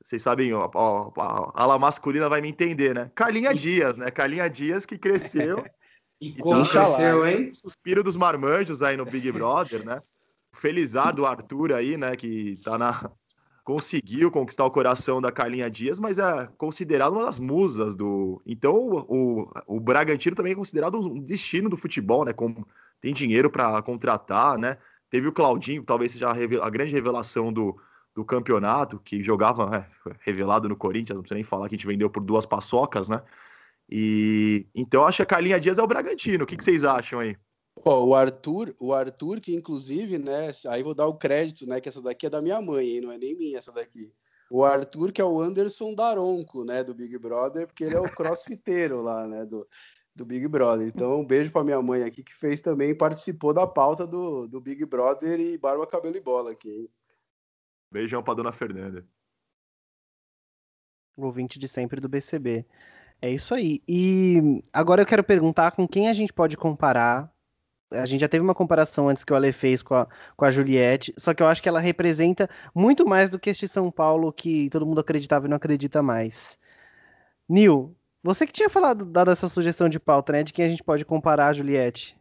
[0.02, 1.12] Vocês sabem, ó, ó,
[1.54, 3.10] a ala masculina vai me entender, né?
[3.14, 4.10] Carlinha Dias, né?
[4.10, 5.62] Carlinha Dias que cresceu
[6.20, 6.84] E como Oxalá.
[6.84, 7.54] cresceu, hein?
[7.54, 10.02] suspiro dos marmanjos aí no Big Brother, né?
[10.52, 13.10] O Felizardo Arthur aí, né, que tá na
[13.64, 18.40] conseguiu conquistar o coração da Carlinha Dias, mas é considerado uma das musas do.
[18.46, 22.32] Então, o, o, o Bragantino também é considerado um destino do futebol, né?
[22.32, 22.64] Com,
[23.00, 24.78] tem dinheiro para contratar, né?
[25.08, 27.76] Teve o Claudinho, talvez seja a, a grande revelação do,
[28.14, 31.86] do campeonato, que jogava é, revelado no Corinthians, não precisa nem falar que a gente
[31.86, 33.22] vendeu por duas paçocas, né?
[33.88, 36.44] E então acho que a Carlinha Dias é o Bragantino.
[36.44, 37.36] O que, que vocês acham aí?
[37.74, 40.50] Pô, o Arthur, o Arthur, que inclusive, né?
[40.68, 41.80] Aí vou dar o crédito, né?
[41.80, 43.00] Que essa daqui é da minha mãe, hein?
[43.00, 44.12] Não é nem minha essa daqui.
[44.50, 46.82] O Arthur, que é o Anderson Daronco, né?
[46.82, 49.46] Do Big Brother, porque ele é o crossfiteiro lá, né?
[49.46, 49.66] Do,
[50.14, 50.86] do Big Brother.
[50.88, 54.60] Então, um beijo para minha mãe aqui, que fez também, participou da pauta do, do
[54.60, 56.90] Big Brother e Barba, Cabelo e Bola aqui, hein?
[57.90, 59.06] Beijão pra dona Fernanda.
[61.16, 62.64] O ouvinte de sempre do BCB.
[63.20, 63.82] É isso aí.
[63.86, 67.32] E agora eu quero perguntar com quem a gente pode comparar.
[67.90, 70.50] A gente já teve uma comparação antes que o Ale fez com a, com a
[70.50, 74.32] Juliette, só que eu acho que ela representa muito mais do que este São Paulo
[74.32, 76.58] que todo mundo acreditava e não acredita mais.
[77.48, 80.42] Nil, você que tinha falado, dado essa sugestão de pauta, né?
[80.42, 82.16] De quem a gente pode comparar a Juliette.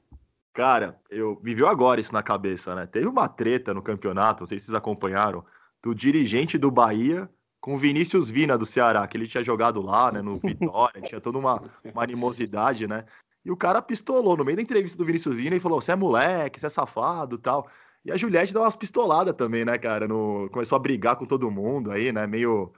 [0.53, 2.87] Cara, eu viveu agora isso na cabeça, né?
[2.87, 5.45] Teve uma treta no campeonato, não sei se vocês acompanharam,
[5.83, 7.29] do dirigente do Bahia
[7.61, 11.21] com o Vinícius Vina do Ceará, que ele tinha jogado lá, né, no Vitória, tinha
[11.21, 13.05] toda uma, uma animosidade, né?
[13.49, 15.95] E o cara pistolou no meio da entrevista do Vinícius Vina e falou: "Você é
[15.95, 17.67] moleque, você é safado", tal.
[18.05, 20.07] E a Juliette deu umas pistoladas também, né, cara?
[20.07, 20.47] No...
[20.51, 22.27] Começou a brigar com todo mundo aí, né?
[22.27, 22.71] Meio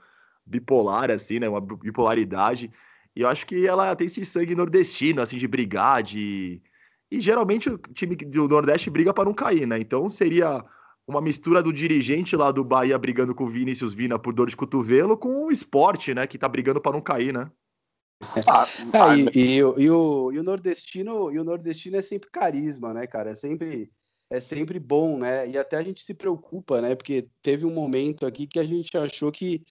[0.46, 1.46] bipolar, assim, né?
[1.46, 2.72] Uma bipolaridade.
[3.14, 6.62] E eu acho que ela tem esse sangue nordestino, assim, de brigar, de.
[7.10, 9.78] E geralmente o time do Nordeste briga para não cair, né?
[9.78, 10.64] Então seria
[11.06, 14.56] uma mistura do dirigente lá do Bahia brigando com o Vinícius Vina por dor de
[14.56, 16.26] cotovelo com o esporte, né?
[16.26, 17.50] Que tá brigando para não cair, né?
[18.46, 22.94] Ah, ah, e, e, e, o, e, o, nordestino e o nordestino é sempre carisma,
[22.94, 23.30] né, cara?
[23.30, 23.90] É sempre
[24.30, 25.48] é sempre bom, né?
[25.48, 26.94] E até a gente se preocupa, né?
[26.94, 29.62] Porque teve um momento aqui que a gente achou que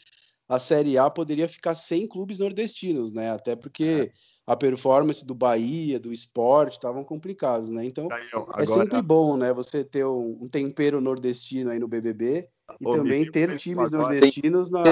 [0.47, 3.31] a Série A poderia ficar sem clubes nordestinos, né?
[3.31, 7.85] Até porque é a performance do Bahia, do esporte, estavam complicados, né?
[7.85, 8.61] Então Agora...
[8.61, 9.53] é sempre bom, né?
[9.53, 12.47] Você ter um, um, tempero nordestino aí no BBB
[12.79, 14.83] e Ô, também ter times nordestinos na,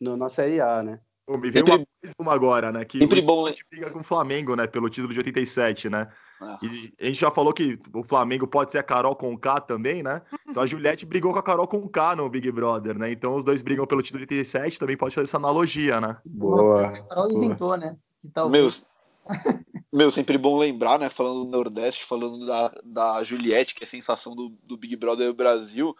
[0.00, 1.00] no, na Série A, né?
[1.30, 1.86] Ô, me veio sempre...
[2.18, 2.84] uma, agora, né?
[2.84, 3.54] Que sempre o bom, né?
[3.70, 4.66] briga com o Flamengo, né?
[4.66, 6.08] Pelo título de 87, né?
[6.40, 6.58] Ah.
[6.60, 10.02] E a gente já falou que o Flamengo pode ser a Carol com K também,
[10.02, 10.22] né?
[10.48, 13.12] Então a Juliette brigou com a Carol com K no Big Brother, né?
[13.12, 16.16] Então os dois brigam pelo título de 87, também pode fazer essa analogia, né?
[16.24, 16.88] Boa.
[16.88, 17.96] A Carol inventou, né?
[18.34, 18.84] Talvez...
[19.28, 19.36] Meu,
[19.94, 21.08] meu, sempre bom lembrar, né?
[21.08, 25.32] Falando do Nordeste, falando da, da Juliette, que é a sensação do, do Big Brother
[25.32, 25.94] Brasil.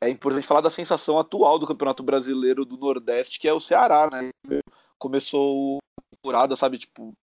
[0.00, 4.10] É importante falar da sensação atual do Campeonato Brasileiro do Nordeste, que é o Ceará,
[4.10, 4.30] né?
[4.98, 5.78] Começou
[6.10, 7.14] temporada, sabe, tipo,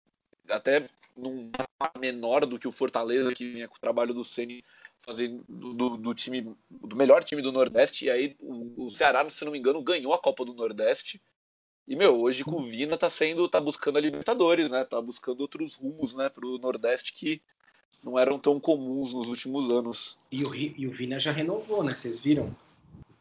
[0.49, 1.51] até num
[1.99, 4.65] menor do que o Fortaleza, que vinha com o trabalho do Ceni
[5.03, 9.45] fazendo do, do, time do melhor time do Nordeste, e aí o, o Ceará, se
[9.45, 11.21] não me engano, ganhou a Copa do Nordeste
[11.87, 14.85] e, meu, hoje com o Vina tá sendo, tá buscando a Libertadores, né?
[14.85, 17.43] Tá buscando outros rumos, né, pro Nordeste que
[18.05, 20.19] não eram tão comuns nos últimos anos.
[20.31, 21.95] E o, e o Vina já renovou, né?
[21.95, 22.53] Vocês viram?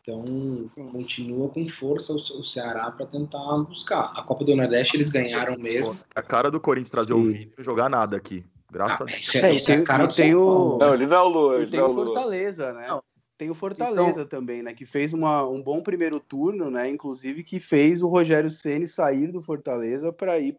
[0.02, 4.12] Então, continua com força o, o Ceará para tentar buscar.
[4.16, 5.98] A Copa do Nordeste eles ganharam mesmo.
[6.16, 8.44] A cara do Corinthians trazer o Vina e jogar nada aqui.
[8.72, 9.36] Graças ah, a Deus.
[9.36, 10.78] É, é, é, cara tem o...
[10.80, 11.56] Não, ele não é o Lua.
[11.58, 12.88] Ele tem é o Fortaleza, né?
[12.88, 13.04] Não,
[13.38, 14.74] tem o Fortaleza também, né?
[14.74, 16.90] Que fez uma, um bom primeiro turno, né?
[16.90, 20.56] Inclusive que fez o Rogério Ceni sair do Fortaleza para ir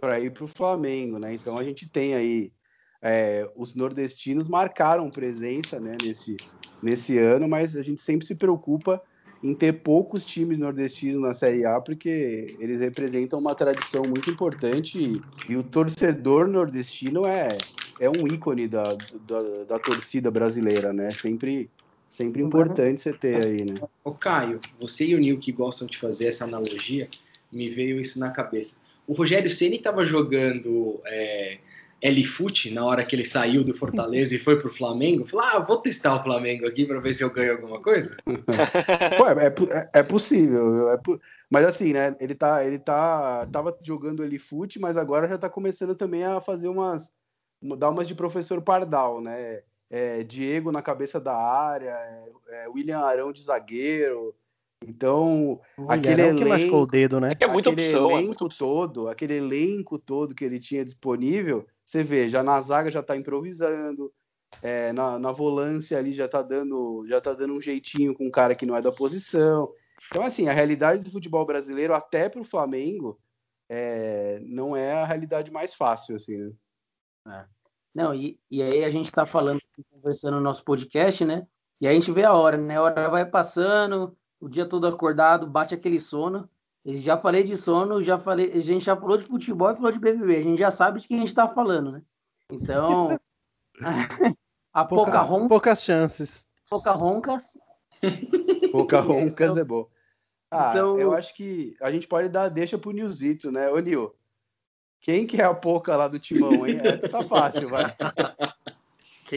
[0.00, 1.34] para ir pro Flamengo, né?
[1.34, 2.52] Então a gente tem aí
[3.02, 5.98] é, os nordestinos marcaram presença, né?
[5.98, 6.42] Nesse
[6.80, 9.00] nesse ano, mas a gente sempre se preocupa
[9.42, 14.98] em ter poucos times nordestinos na Série A, porque eles representam uma tradição muito importante
[14.98, 17.64] e, e o torcedor nordestino é,
[17.98, 21.14] é um ícone da, da, da torcida brasileira, né?
[21.14, 21.70] Sempre
[22.08, 23.80] Sempre importante você ter aí, né?
[24.04, 27.08] Ô Caio, você e o Nil que gostam de fazer essa analogia,
[27.50, 28.82] me veio isso na cabeça.
[29.06, 31.58] O Rogério Ceni estava jogando é,
[32.02, 35.26] L-Foot na hora que ele saiu do Fortaleza e foi pro Flamengo.
[35.26, 38.16] Falou, ah, vou testar o Flamengo aqui para ver se eu ganho alguma coisa.
[39.16, 40.90] Pô, é, é, é, possível.
[40.90, 41.00] É,
[41.48, 42.16] mas assim, né?
[42.20, 46.68] Ele tá, ele tá, tava jogando L-Foot, mas agora já tá começando também a fazer
[46.68, 47.12] umas,
[47.78, 49.62] dar umas de professor Pardal, né?
[49.92, 54.34] é, Diego na cabeça da área, é, é William Arão de zagueiro.
[54.84, 57.34] Então, o aquele elenco, que machucou o dedo, né?
[57.38, 61.66] É muita aquele opção, é elenco é todo, aquele elenco todo que ele tinha disponível,
[61.84, 64.12] você vê, já na zaga já tá improvisando,
[64.62, 68.30] é, na, na volância ali já tá dando, já tá dando um jeitinho com um
[68.30, 69.72] cara que não é da posição.
[70.08, 73.18] Então, assim, a realidade do futebol brasileiro, até para o Flamengo,
[73.68, 76.52] é, não é a realidade mais fácil, assim, né?
[77.28, 77.46] É.
[77.94, 81.46] Não, e, e aí a gente está falando, conversando no nosso podcast, né?
[81.80, 82.76] E a gente vê a hora, né?
[82.76, 86.48] A hora vai passando, o dia todo acordado, bate aquele sono.
[86.84, 89.92] Eu já falei de sono, já falei, a gente já falou de futebol e falou
[89.92, 90.36] de BBB.
[90.36, 92.02] A gente já sabe de quem a gente está falando, né?
[92.50, 93.20] Então,
[94.72, 96.48] a Pouca, Pocahontas, poucas chances.
[96.68, 97.56] Pocahontas
[98.72, 99.86] Pocahontas é bom.
[100.50, 103.70] Ah, São- eu acho que a gente pode dar deixa pro Nilzito, né?
[103.70, 104.14] Ô, Nil,
[105.00, 106.78] quem que é a Poca lá do Timão, hein?
[106.82, 107.84] É, tá fácil, vai.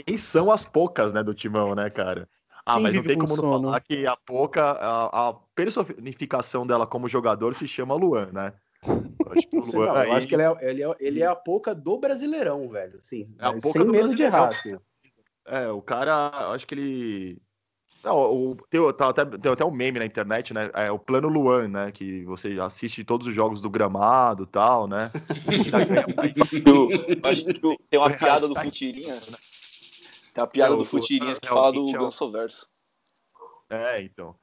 [0.04, 2.28] Quem são as poucas, né, do timão, né, cara?
[2.66, 3.68] Ah, mas não tem com como não sono?
[3.68, 8.54] falar que a Poca, a, a personificação dela como jogador se chama Luan, né?
[8.84, 11.22] Eu acho que o Luan não, eu aí- acho que ele é, ele, é, ele
[11.22, 12.98] é a Poca do Brasileirão, velho.
[12.98, 14.76] Assim, É sem do medo de errar, assim.
[15.46, 17.38] É, o cara, eu acho que ele.
[18.04, 20.70] Não, o, tem, tá até, tem até um meme na internet, né?
[20.74, 21.92] É o plano Luan, né?
[21.92, 25.12] Que você assiste todos os jogos do gramado e tal, né?
[26.66, 29.14] Eu tem uma piada do Futirinha.
[29.14, 29.22] né?
[30.36, 32.02] Tem uma piada É, o- do Futirinhas que é, o fala do Quinchão.
[32.02, 32.68] Ganso Verso.
[33.70, 34.36] É, então.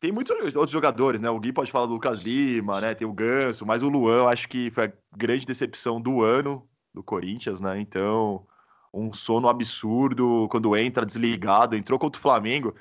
[0.00, 1.28] Tem muitos outros jogadores, né?
[1.30, 2.94] O Gui pode falar do Lucas Lima, né?
[2.94, 6.66] Tem o Ganso, mas o Luan, eu acho que foi a grande decepção do ano
[6.94, 7.78] do Corinthians, né?
[7.78, 8.46] Então,
[8.92, 12.74] um sono absurdo quando entra desligado, entrou contra o Flamengo.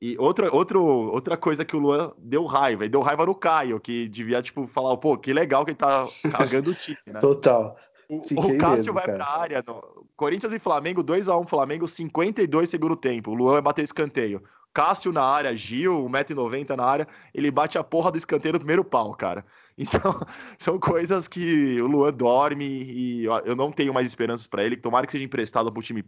[0.00, 3.80] E outra, outro, outra coisa que o Luan deu raiva, e deu raiva no Caio,
[3.80, 7.18] que devia, tipo, falar, pô, que legal que ele tá cagando o time, né?
[7.20, 7.76] Total.
[8.08, 9.18] O, Fiquei o Cássio mesmo, vai cara.
[9.18, 9.64] pra área.
[9.66, 13.30] no- Corinthians e Flamengo, 2x1 Flamengo, 52 segundo tempo.
[13.30, 14.42] O Luan vai bater escanteio.
[14.72, 18.84] Cássio na área, Gil, 1,90m na área, ele bate a porra do escanteio no primeiro
[18.84, 19.44] pau, cara.
[19.80, 20.12] Então,
[20.58, 24.76] são coisas que o Luan dorme e eu não tenho mais esperanças pra ele.
[24.76, 26.04] Tomara que seja emprestado pro time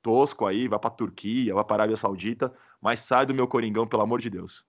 [0.00, 4.02] tosco aí, vá pra Turquia, vá pra Arábia Saudita, mas sai do meu Coringão, pelo
[4.02, 4.64] amor de Deus.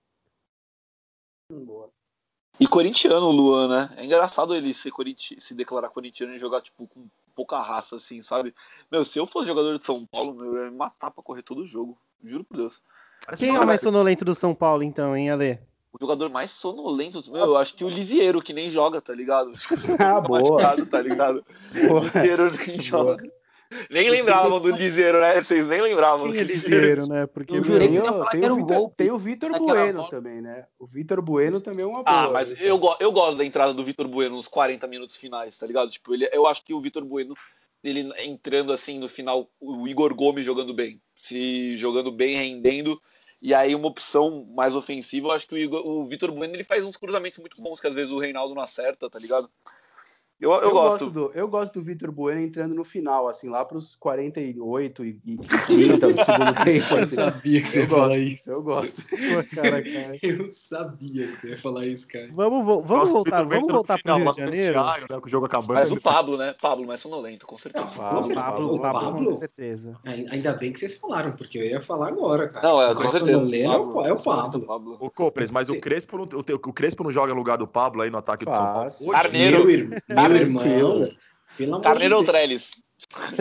[2.62, 3.90] E corintiano, o Luan, né?
[3.98, 8.22] É engraçado ele ser corinti se declarar corintiano e jogar, tipo, com pouca raça, assim,
[8.22, 8.54] sabe?
[8.92, 11.42] Meu, se eu fosse jogador de São Paulo, meu, eu ia me matar pra correr
[11.42, 11.98] todo o jogo.
[12.24, 12.84] Juro por Deus.
[13.26, 15.60] Parece Quem é o mais sonolento do São Paulo, então, hein, Ale?
[15.92, 19.54] O jogador mais sonolento, meu, eu acho que o Lisieiro, que nem joga, tá ligado?
[19.98, 20.42] Ah, boa.
[20.42, 21.44] Machucado, tá ligado?
[21.90, 23.28] O Lisieiro nem joga.
[23.90, 25.42] Nem lembravam do Lisieiro, né?
[25.42, 27.26] Vocês nem lembravam Quem do é liseiro, né?
[27.26, 30.10] Porque Eu jurei que Tem, falar que era Vitor, tem o Vitor Bueno bola.
[30.10, 30.66] também, né?
[30.78, 32.26] O Vitor Bueno também é uma boa.
[32.26, 35.58] Ah, mas eu, go- eu gosto da entrada do Vitor Bueno nos 40 minutos finais,
[35.58, 35.90] tá ligado?
[35.90, 37.34] Tipo, ele, eu acho que o Vitor Bueno,
[37.84, 43.02] ele entrando assim no final, o Igor Gomes jogando bem, se jogando bem, rendendo,
[43.42, 46.64] e aí uma opção mais ofensiva, eu acho que o, Igor- o Vitor Bueno ele
[46.64, 49.50] faz uns cruzamentos muito bons que às vezes o Reinaldo não acerta, tá ligado?
[50.42, 51.10] Eu, eu, gosto.
[51.10, 55.38] do eu gosto do Vitor Bueno entrando no final, assim, lá pros 48 e, e
[55.38, 56.94] 30 do segundo tempo.
[56.96, 57.16] Eu Assim.
[57.16, 58.52] sabia que você Eu ia falar gosto, isso.
[58.52, 59.02] eu gosto.
[59.10, 60.18] Pô, cara, cara.
[60.24, 62.30] Eu sabia que você ia falar isso, cara.
[62.34, 64.74] Vamos, vamos Gosto voltar, vamos voltar pro final, Rio de Janeiro.
[64.80, 65.74] vestiário, né, o jogo acabando.
[65.80, 66.56] Mas o Pablo, né?
[66.60, 67.86] Pablo mais sonolento, com certeza.
[67.86, 68.46] Não, Pablo, com certeza.
[68.52, 70.00] Pablo, O Pablo, Pablo, com certeza.
[70.32, 72.68] Ainda bem que vocês falaram, porque eu ia falar agora, cara.
[72.68, 73.56] Não, é, O com mais certeza.
[73.56, 74.98] é o- é o sonolento, Pablo.
[75.00, 78.02] O Copres, mas o Crespo, não, o, o Crespo não joga no lugar do Pablo
[78.02, 78.90] aí no ataque do São Paulo.
[78.92, 79.00] Faz.
[79.12, 79.66] Carneiro.
[79.66, 80.02] Meu.
[80.38, 82.24] Irmão, Carneiro ou.
[82.24, 82.72] Trellis?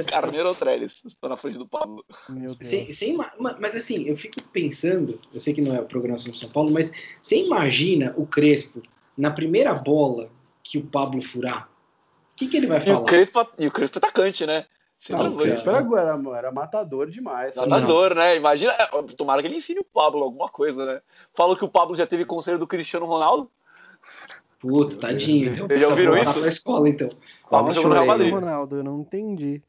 [0.06, 1.02] Carneiro ou Trellis?
[1.20, 2.04] Tô na frente do Pablo.
[2.28, 2.58] Meu Deus.
[2.60, 6.38] Sem, sem mas assim, eu fico pensando, eu sei que não é o programa sobre
[6.38, 8.82] São Paulo, mas você imagina o Crespo
[9.16, 10.30] na primeira bola
[10.62, 11.68] que o Pablo furar?
[12.32, 13.06] O que, que ele vai E o falar?
[13.06, 14.60] Crespo, e o Crespo atacante, né?
[14.60, 14.66] Não, o
[14.98, 15.42] Centroavante.
[15.62, 17.54] Crespo era, era, era matador demais.
[17.54, 17.68] sabe?
[17.68, 18.36] Nadador, né?
[18.36, 21.00] Imagina, é, tomara que ele ensine o Pablo alguma coisa, né?
[21.34, 23.50] Falou que o Pablo já teve conselho do Cristiano Ronaldo.
[24.60, 25.52] Putz, tadinho.
[25.54, 26.38] Então, Eles já ouviram isso?
[26.38, 27.08] pra escola, então.
[27.48, 28.06] Pablo jogou no Real.
[28.06, 28.32] Madrid.
[28.32, 29.62] Ronaldo, eu não entendi.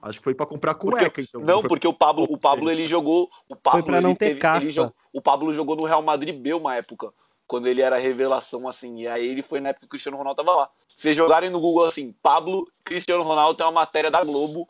[0.00, 1.40] Acho que foi pra comprar Porque- cueca, então.
[1.40, 3.28] Não, Foi- porque o Pablo, o Pablo ele jogou.
[3.48, 6.54] O Pablo, pra não ele ter teve- jogou- o Pablo jogou no Real Madrid B
[6.54, 7.12] uma época,
[7.46, 9.00] quando ele era revelação, assim.
[9.00, 10.70] E aí ele foi na época que o Cristiano Ronaldo tava lá.
[10.88, 14.68] Se vocês jogarem no Google assim, Pablo Cristiano Ronaldo tem uma matéria da Globo,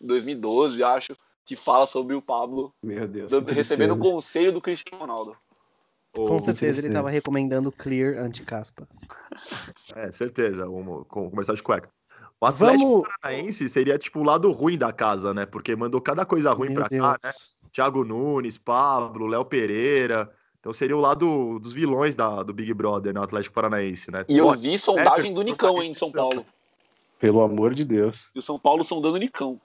[0.00, 3.32] 2012, acho, que fala sobre o Pablo Meu Deus.
[3.32, 5.36] que recebendo o conselho do Cristiano Ronaldo.
[6.16, 6.94] O- Com certeza ele tristeza.
[6.94, 8.86] tava recomendando Clear anti-caspa.
[9.94, 10.68] É, certeza.
[10.68, 11.88] Um, com, começar de cueca.
[12.40, 13.08] O Atlético Vamos.
[13.22, 15.46] Paranaense seria tipo o lado ruim da casa, né?
[15.46, 17.02] Porque mandou cada coisa ruim Meu pra Deus.
[17.02, 17.32] cá, né?
[17.72, 20.30] Thiago Nunes, Pablo, Léo Pereira.
[20.60, 23.20] Então seria o lado dos vilões da, do Big Brother, né?
[23.20, 24.24] O Atlético Paranaense, né?
[24.28, 26.44] E eu Olha, vi sondagem é, do Nicão, hein, em São Paulo.
[27.18, 28.30] Pelo amor de Deus.
[28.34, 29.58] E o São Paulo sondando o Nicão.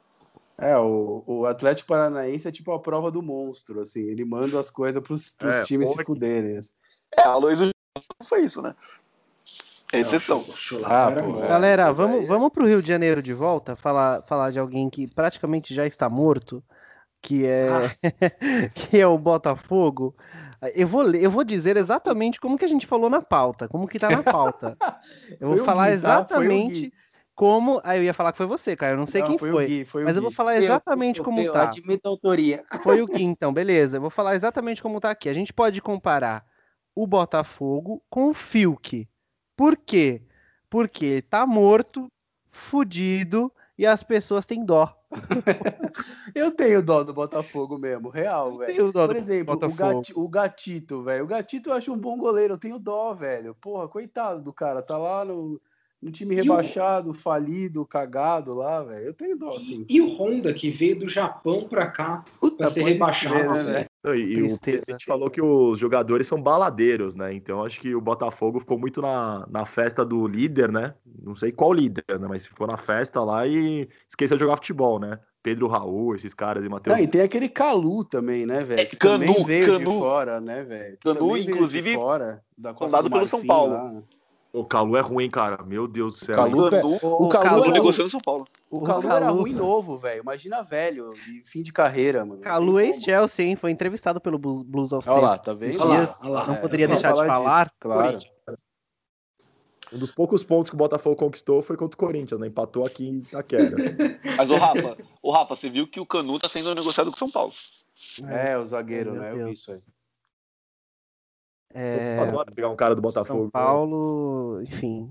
[0.62, 4.02] É, o, o Atlético Paranaense é tipo a prova do monstro, assim.
[4.02, 6.58] Ele manda as coisas pros, pros É, times se fuderem.
[6.58, 6.72] assim.
[7.18, 8.76] É, a não foi isso, né?
[9.92, 10.46] É exceção.
[10.86, 11.48] Ah, é.
[11.48, 15.08] Galera, vamos, é- vamos pro Rio de Janeiro de volta, falar, falar de alguém que
[15.08, 16.64] praticamente já está morto,
[17.22, 17.68] que é,
[18.74, 20.16] que é o Botafogo.
[20.76, 24.00] Eu vou, eu vou dizer exatamente como que a gente falou na pauta, como que
[24.00, 24.78] tá na pauta.
[25.40, 26.20] Eu vou falar Gui, tá?
[26.20, 26.94] Exatamente.
[27.42, 27.82] Como.
[27.84, 28.94] Aí eu ia falar que foi você, cara.
[28.94, 29.50] Eu não sei Não, quem foi.
[29.50, 29.64] foi.
[29.66, 31.64] o Gui, foi o mas eu vou falar exatamente como eu tá.
[31.64, 32.64] admito a autoria.
[32.84, 33.98] Foi o Gui, então, beleza.
[33.98, 35.28] Eu vou falar exatamente como tá aqui.
[35.28, 36.46] A gente pode comparar
[36.94, 39.10] o Botafogo com o Fiuk.
[39.58, 40.22] Por quê?
[40.70, 42.12] Porque ele tá morto,
[42.52, 44.96] fudido e as pessoas têm dó.
[46.36, 48.72] Eu tenho dó do Botafogo mesmo, real, velho.
[48.76, 49.96] Tenho dó Por do exemplo, o, Botafogo.
[49.96, 51.24] Gati- o Gatito, velho.
[51.24, 53.56] O Gatito eu acho um bom goleiro, eu tenho dó, velho.
[53.56, 55.60] Porra, coitado do cara, tá lá no,
[56.02, 59.06] no time E o- rebaixado, falido, cagado lá, velho.
[59.06, 59.86] Eu tenho dó, sim.
[59.88, 63.36] E, e o Honda, que veio do Japão pra cá Puta, pra ser rebaixado.
[63.36, 63.86] crer, né, velho.
[64.04, 67.32] Não, E, e o presidente falou que os jogadores são baladeiros, né?
[67.34, 70.96] Então acho que o Botafogo ficou muito na, na festa do líder, né?
[71.22, 72.28] Não sei qual líder, né?
[72.28, 75.20] Mas ficou na festa lá e esqueceu de jogar futebol, né?
[75.44, 76.96] Pedro Raul, esses caras e Matheus.
[76.98, 78.88] Não, e tem aquele Calu também, né, velho?
[78.90, 80.00] Que Canu, também veio de Canu.
[80.00, 80.98] fora, né, velho?
[81.00, 83.74] Canu, de inclusive, fora, da Costa fundado do pelo São Paulo.
[83.74, 84.04] lá, né?
[84.54, 85.64] O Calu é ruim, cara.
[85.64, 86.36] Meu Deus do céu.
[86.36, 88.46] Calu- Canu, O O Calu Calu era negociando São Paulo.
[88.70, 90.22] O O Calu era Calu- ruim novo, velho.
[90.22, 91.14] Imagina velho,
[91.46, 92.42] fim de carreira, mano.
[92.42, 93.56] Calu tem ex-Chelsea, hein?
[93.56, 95.10] Foi entrevistado pelo Blues, of.
[95.10, 95.82] Olha lá, tá vendo?
[95.82, 96.48] Olha lá, olha lá.
[96.48, 97.64] Não É, poderia deixar de falar falar.
[97.66, 98.20] disso, claro.
[99.94, 102.48] Um dos poucos pontos que o Botafogo conquistou foi contra o Corinthians, né?
[102.48, 103.76] Empatou aqui em Itaquera.
[104.38, 107.20] Mas o Rafa, o Rafa, você viu que o Canu tá sendo negociado com o
[107.20, 107.52] São Paulo.
[108.30, 109.32] É, o zagueiro, Meu né?
[109.32, 109.60] Eu vi Deus.
[109.60, 109.80] isso aí.
[111.74, 113.44] É, Eu adoro pegar um cara do Botafogo.
[113.44, 115.10] São Paulo, enfim.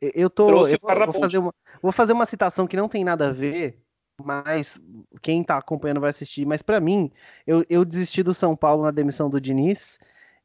[0.00, 0.46] Eu- tô.
[0.46, 3.28] Trouxe Eu para vou, vou fazer uma, vou fazer uma citação que não tem nada
[3.28, 3.80] a ver,
[4.22, 4.80] mas
[5.22, 6.46] quem tá acompanhando vai assistir.
[6.46, 7.10] Mas pra mim,
[7.46, 9.98] eu, eu desisti do São Paulo na demissão do Diniz.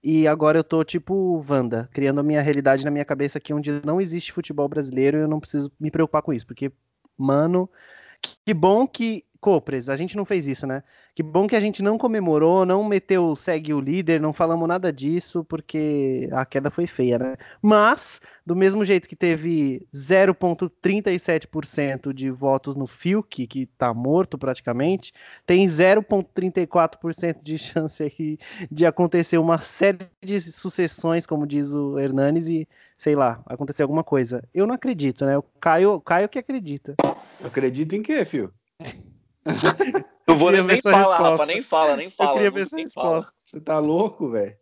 [0.06, 3.72] E agora eu tô tipo Wanda, criando a minha realidade na minha cabeça aqui, onde
[3.86, 6.46] não existe futebol brasileiro e eu não preciso me preocupar com isso.
[6.46, 6.72] Porque,
[7.18, 7.70] mano,
[8.46, 9.24] que bom que.
[9.44, 10.82] Copres, a gente não fez isso, né?
[11.14, 14.90] Que bom que a gente não comemorou, não meteu segue o líder, não falamos nada
[14.90, 17.36] disso, porque a queda foi feia, né?
[17.62, 25.12] Mas, do mesmo jeito que teve 0,37% de votos no Fiuk, que tá morto praticamente,
[25.46, 28.38] tem 0,34% de chance aí
[28.72, 32.66] de acontecer uma série de sucessões, como diz o Hernanes, e
[32.98, 34.42] sei lá, acontecer alguma coisa.
[34.54, 35.38] Eu não acredito, né?
[35.38, 36.96] O Caio, o Caio que acredita.
[37.44, 38.54] Acredita em quê, filho?
[40.26, 41.30] Eu vou nem ver sua fala, resposta.
[41.32, 42.30] Rafa, nem fala, nem fala.
[42.30, 43.28] eu queria não- ver nem fala.
[43.44, 44.58] Você tá louco, velho?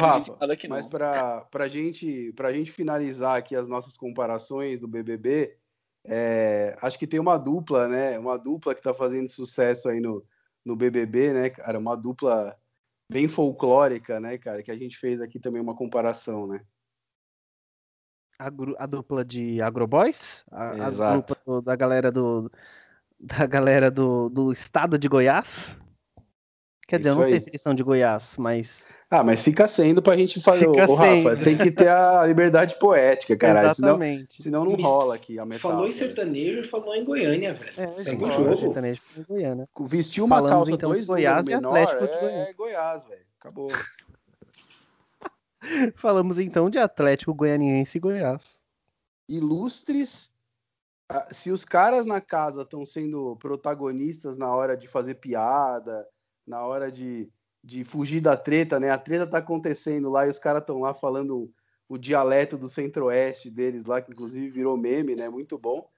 [0.00, 0.48] Rafa, não.
[0.68, 5.56] Mas pra, pra, gente, pra gente finalizar aqui as nossas comparações do BBB,
[6.06, 8.18] é, acho que tem uma dupla, né?
[8.18, 10.24] Uma dupla que tá fazendo sucesso aí no,
[10.64, 11.78] no BBB, né, cara?
[11.78, 12.56] Uma dupla
[13.10, 14.62] bem folclórica, né, cara?
[14.62, 16.62] Que a gente fez aqui também uma comparação, né?
[18.38, 18.46] A,
[18.78, 22.50] a dupla de Agroboys, a, a dupla do- da galera do
[23.24, 25.76] da galera do, do estado de Goiás.
[26.86, 27.40] Quer dizer, eu Isso não sei aí.
[27.40, 30.68] se eles são de Goiás, mas Ah, mas fica sendo pra gente fazer.
[30.68, 31.42] Fica Ô, Rafa, sendo.
[31.44, 33.72] tem que ter a liberdade poética, cara.
[33.72, 34.42] Senão, exatamente.
[34.42, 35.74] senão não Me- rola aqui a metáfora.
[35.74, 37.72] Falou em sertanejo e falou em Goiânia, velho.
[37.78, 38.56] É, Segue o gente, jogo.
[38.58, 39.66] sertanejo em Goiânia.
[39.80, 42.42] Vestiu uma Falamos, calça então, de dois Goiás e menor, Atlético de é, Goiânia.
[42.42, 43.22] é Goiás, velho.
[43.40, 43.68] Acabou.
[45.96, 48.60] Falamos então de Atlético Goianiense e Goiás.
[49.26, 50.30] ilustres.
[51.18, 56.06] Ah, Se os caras na casa estão sendo protagonistas na hora de fazer piada,
[56.46, 57.30] na hora de,
[57.62, 58.90] de fugir da treta, né?
[58.90, 61.50] A treta tá acontecendo lá e os caras estão lá falando
[61.88, 65.28] o dialeto do centro-oeste deles lá, que inclusive virou meme, né?
[65.28, 65.88] Muito bom.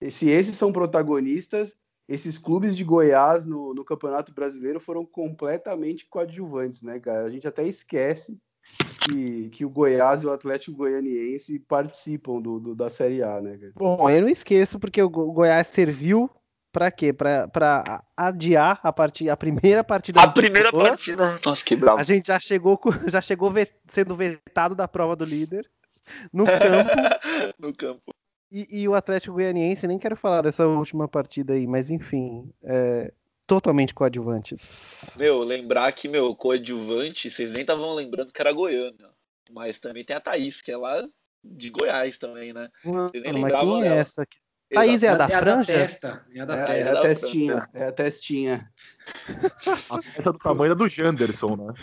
[0.00, 1.76] E se esses são protagonistas,
[2.08, 7.24] esses clubes de Goiás no, no Campeonato Brasileiro foram completamente coadjuvantes, né, cara?
[7.24, 8.40] A gente até esquece
[9.04, 13.56] que, que o Goiás e o Atlético Goianiense participam do, do- da Série A, né,
[13.58, 13.72] cara?
[13.76, 16.30] Bom, eu não esqueço porque o Go- Goiás serviu
[16.72, 17.12] pra quê?
[17.12, 21.38] Pra, pra adiar a, parti a primeira partida A primeira partida.
[21.44, 22.00] Nossa, que bravo.
[22.00, 23.52] A gente já chegou, já chegou
[23.88, 25.68] sendo vetado da prova do líder
[26.32, 26.90] no campo.
[27.58, 28.02] no campo.
[28.50, 33.12] E, e o Atlético Goianiense, nem quero falar dessa última partida aí, mas enfim, é,
[33.46, 35.10] totalmente coadjuvantes.
[35.16, 39.10] Meu, lembrar que, meu, coadjuvante, vocês nem estavam lembrando que era Goiânia.
[39.50, 41.04] Mas também tem a Thaís, que é lá
[41.42, 42.68] de Goiás também, né?
[42.84, 44.00] Mano, nem mas lembravam quem é dela.
[44.00, 44.38] essa aqui?
[44.72, 45.72] Thaís é a da É franja?
[45.72, 46.26] testa.
[46.34, 46.88] É a da É, testa.
[46.88, 48.72] é a testinha, é a testinha.
[49.90, 51.74] A peça do tamanho da do Janderson, né?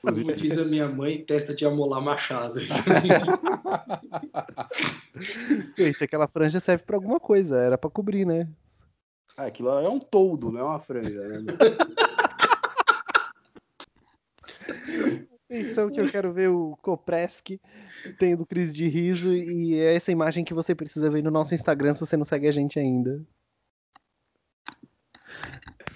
[0.00, 2.60] Como diz a minha mãe, testa de amolar machado.
[5.76, 8.48] Gente, aquela franja serve pra alguma coisa, era pra cobrir, né?
[9.38, 11.44] Ah, aquilo é um toldo, não é uma franja, né?
[15.48, 17.60] Atenção que eu quero ver o Kopreski
[18.18, 21.94] tendo crise de riso e é essa imagem que você precisa ver no nosso Instagram
[21.94, 23.24] se você não segue a gente ainda.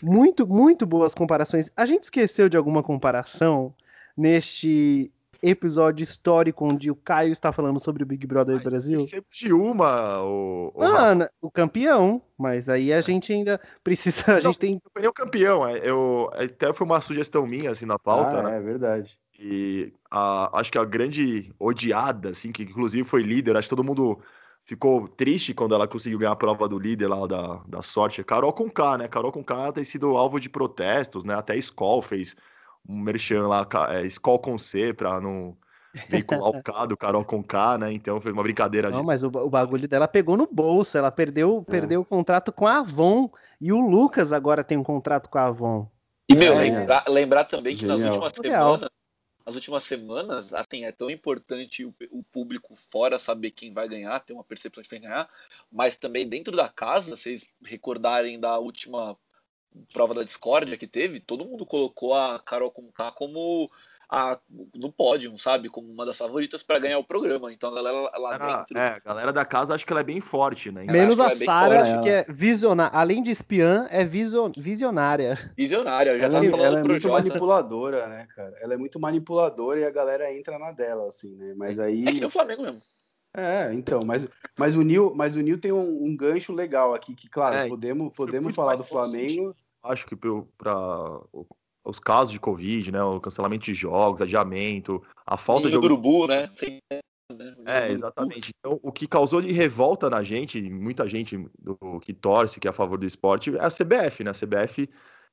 [0.00, 1.68] Muito, muito boas comparações.
[1.76, 3.74] A gente esqueceu de alguma comparação
[4.16, 5.10] neste
[5.42, 8.98] episódio histórico onde o Caio está falando sobre o Big Brother Brasil?
[8.98, 14.40] Esquecemos de uma, o, o na- o campeão, mas aí a gente ainda precisa, a
[14.40, 17.98] gente tem Não nem o campeão, é, eu, até foi uma sugestão minha, assim, na
[17.98, 18.56] pauta, ah, né?
[18.56, 19.18] é verdade.
[19.38, 23.82] E a, acho que a grande odiada, assim, que inclusive foi líder, acho que todo
[23.84, 24.20] mundo
[24.64, 28.22] ficou triste quando ela conseguiu ganhar a prova do líder lá da, da sorte.
[28.22, 29.08] Carol com K, né?
[29.08, 31.34] Carol com K tem sido alvo de protestos, né?
[31.34, 32.36] Até a Skol fez
[32.88, 35.56] um merchan lá, é, Skol com C, pra não
[36.08, 37.92] veicular o K do Carol com K, né?
[37.92, 38.90] Então foi uma brincadeira.
[38.90, 39.06] Não, de...
[39.06, 40.96] mas o, o, bagulho dela pegou no bolso.
[40.96, 41.70] Ela perdeu, é.
[41.70, 43.30] perdeu o contrato com a Avon.
[43.60, 45.88] E o Lucas agora tem um contrato com a Avon.
[46.28, 47.98] E, meu, é, lembrar, lembrar também que Genial.
[47.98, 48.88] nas últimas semanas
[49.44, 54.18] nas últimas semanas, assim, é tão importante o, o, público fora saber quem vai ganhar,
[54.20, 55.28] ter uma percepção de quem ganhar,
[55.70, 59.16] mas também dentro da casa, vocês recordarem da última
[59.92, 63.68] prova da discórdia que teve, todo mundo colocou a Carol Conká como
[64.12, 64.38] a,
[64.74, 65.70] no pódio, sabe?
[65.70, 67.50] Como uma das favoritas para ganhar o programa.
[67.50, 68.78] Então a galera lá dentro.
[68.78, 70.84] É, a galera da casa acho que ela é bem forte, né?
[70.84, 72.94] Menos a é Sara, que é visionária.
[72.94, 75.52] Além de espiã, é visionária.
[75.56, 77.14] Visionária, já ela, tá é falando ela é muito Jota.
[77.14, 78.54] manipuladora, né, cara?
[78.60, 81.54] Ela é muito manipuladora e a galera entra na dela, assim, né?
[81.56, 82.02] Mas aí.
[82.02, 82.82] É que nem o Flamengo mesmo.
[83.34, 84.28] É, então, mas,
[84.58, 87.68] mas o Nil, mas o Nil tem um, um gancho legal aqui, que, claro, é,
[87.68, 89.56] podemos, podemos falar do Flamengo.
[89.82, 91.20] Acho que para
[91.84, 93.02] os casos de Covid, né?
[93.02, 95.76] O cancelamento de jogos, adiamento, a falta de.
[95.76, 96.48] urubu, né?
[96.54, 96.78] Sim.
[97.66, 98.52] É, exatamente.
[98.58, 102.70] Então, o que causou de revolta na gente, muita gente do, que torce, que é
[102.70, 104.30] a favor do esporte, é a CBF, né?
[104.30, 104.88] A CBF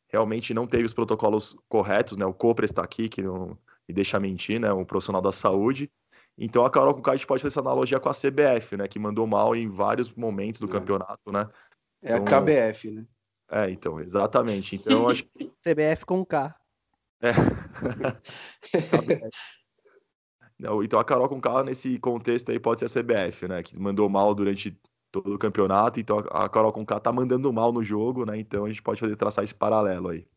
[0.07, 2.25] realmente não teve os protocolos corretos, né?
[2.25, 4.71] O Copra está aqui, que não me deixa mentir, né?
[4.71, 5.89] Um profissional da saúde.
[6.41, 8.87] Então, a Carol com a gente pode fazer essa analogia com a CBF, né?
[8.87, 10.71] Que mandou mal em vários momentos do é.
[10.71, 11.49] campeonato, né?
[12.01, 13.05] É então, a KBF, né?
[13.51, 14.77] É, então, exatamente.
[14.77, 15.51] Então, eu acho que...
[15.61, 16.55] CBF com K.
[17.21, 17.31] É.
[20.57, 23.63] Não, então a Carol com K nesse contexto aí pode ser a CBF, né?
[23.63, 24.77] Que mandou mal durante
[25.11, 28.37] todo o campeonato, então a Carol com K tá mandando mal no jogo, né?
[28.37, 30.27] Então a gente pode fazer traçar esse paralelo aí.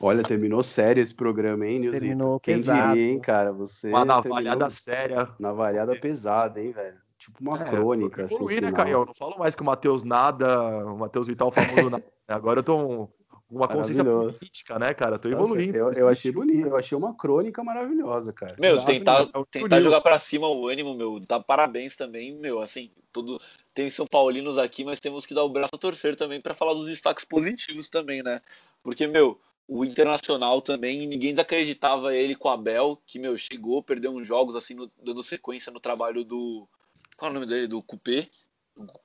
[0.00, 2.04] Olha, terminou sério esse programa, hein, Nilzito?
[2.04, 2.94] Terminou Quem pesado.
[2.94, 3.52] diria, hein, cara?
[3.52, 5.28] Você Uma navalhada séria.
[5.38, 6.98] Navalhada pesada, hein, velho?
[7.18, 8.24] Tipo uma é, crônica.
[8.24, 8.92] Assim, né, Caio?
[8.92, 12.04] Eu não falo mais que o Matheus nada, o Matheus Vital famoso nada.
[12.28, 13.08] Agora eu tô
[13.50, 15.18] uma consciência política, né, cara?
[15.18, 15.78] Tô evoluindo.
[15.78, 18.56] Nossa, eu, eu, achei bonito, eu achei uma crônica maravilhosa, cara.
[18.58, 23.40] Meu, tentar, tentar jogar para cima o ânimo, meu, dá parabéns também, meu, assim, tudo
[23.72, 26.74] tem São Paulinos aqui, mas temos que dar o braço a torcer também para falar
[26.74, 28.40] dos destaques positivos também, né?
[28.82, 29.38] Porque, meu,
[29.68, 34.54] o Internacional também, ninguém desacreditava ele com o Abel, que, meu, chegou, perdeu uns jogos,
[34.54, 36.68] assim, no, dando sequência no trabalho do,
[37.16, 37.66] qual é o nome dele?
[37.66, 38.28] Do Cupê?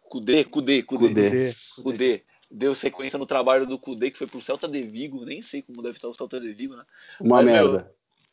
[0.10, 1.54] Cudê, Cudê, Cudê.
[1.82, 2.24] Cudê.
[2.50, 5.24] Deu sequência no trabalho do Cudê, que foi pro Celta de Vigo.
[5.26, 6.84] Nem sei como deve estar o Celta de Vigo, né?
[7.20, 7.72] Uma Mas, merda.
[7.72, 7.86] Meu,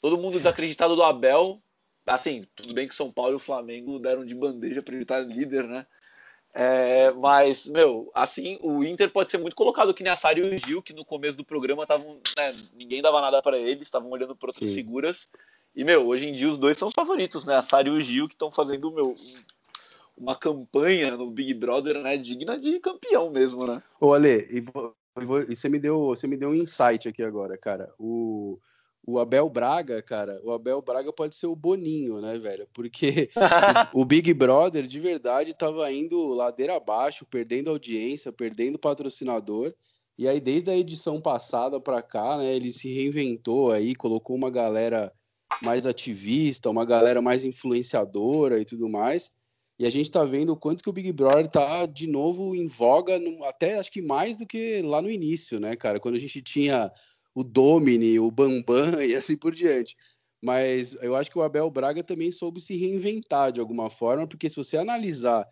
[0.03, 1.63] todo mundo desacreditado do Abel.
[2.05, 5.21] Assim, tudo bem que São Paulo e o Flamengo deram de bandeja para ele estar
[5.21, 5.87] líder, né?
[6.61, 10.57] É, mas, meu, assim, o Inter pode ser muito colocado que nem a Sari e
[10.57, 12.19] o Gil, que no começo do programa estavam.
[12.37, 14.75] Né, ninguém dava nada para eles, estavam olhando para outras Sim.
[14.75, 15.29] figuras.
[15.73, 17.55] E, meu, hoje em dia os dois são os favoritos, né?
[17.55, 19.15] A Sari e o Gil, que estão fazendo, meu,
[20.17, 23.81] uma campanha no Big Brother, né, digna de campeão mesmo, né?
[24.01, 27.95] Ô, Ale, e, e você me deu, você me deu um insight aqui agora, cara.
[27.97, 28.59] O
[29.11, 32.69] o Abel Braga, cara, o Abel Braga pode ser o Boninho, né, velho?
[32.75, 33.31] Porque
[33.95, 39.73] o, o, Big Brother de verdade tava indo ladeira abaixo, perdendo audiência, perdendo patrocinador.
[40.19, 44.51] E aí, desde a edição passada para cá, né, ele se reinventou aí, colocou uma
[44.51, 45.11] galera
[45.63, 49.33] mais ativista, uma galera mais influenciadora e tudo mais.
[49.79, 52.67] E a gente está vendo o quanto que o Big Brother está de novo em
[52.67, 55.99] voga, no, até acho que mais do que lá no início, né, cara?
[55.99, 56.93] Quando a gente tinha
[57.39, 59.97] o Domini, o Bambam e assim por diante.
[60.43, 64.51] Mas eu acho que o Abel Braga também soube se reinventar de alguma forma, porque
[64.51, 65.47] se você analisar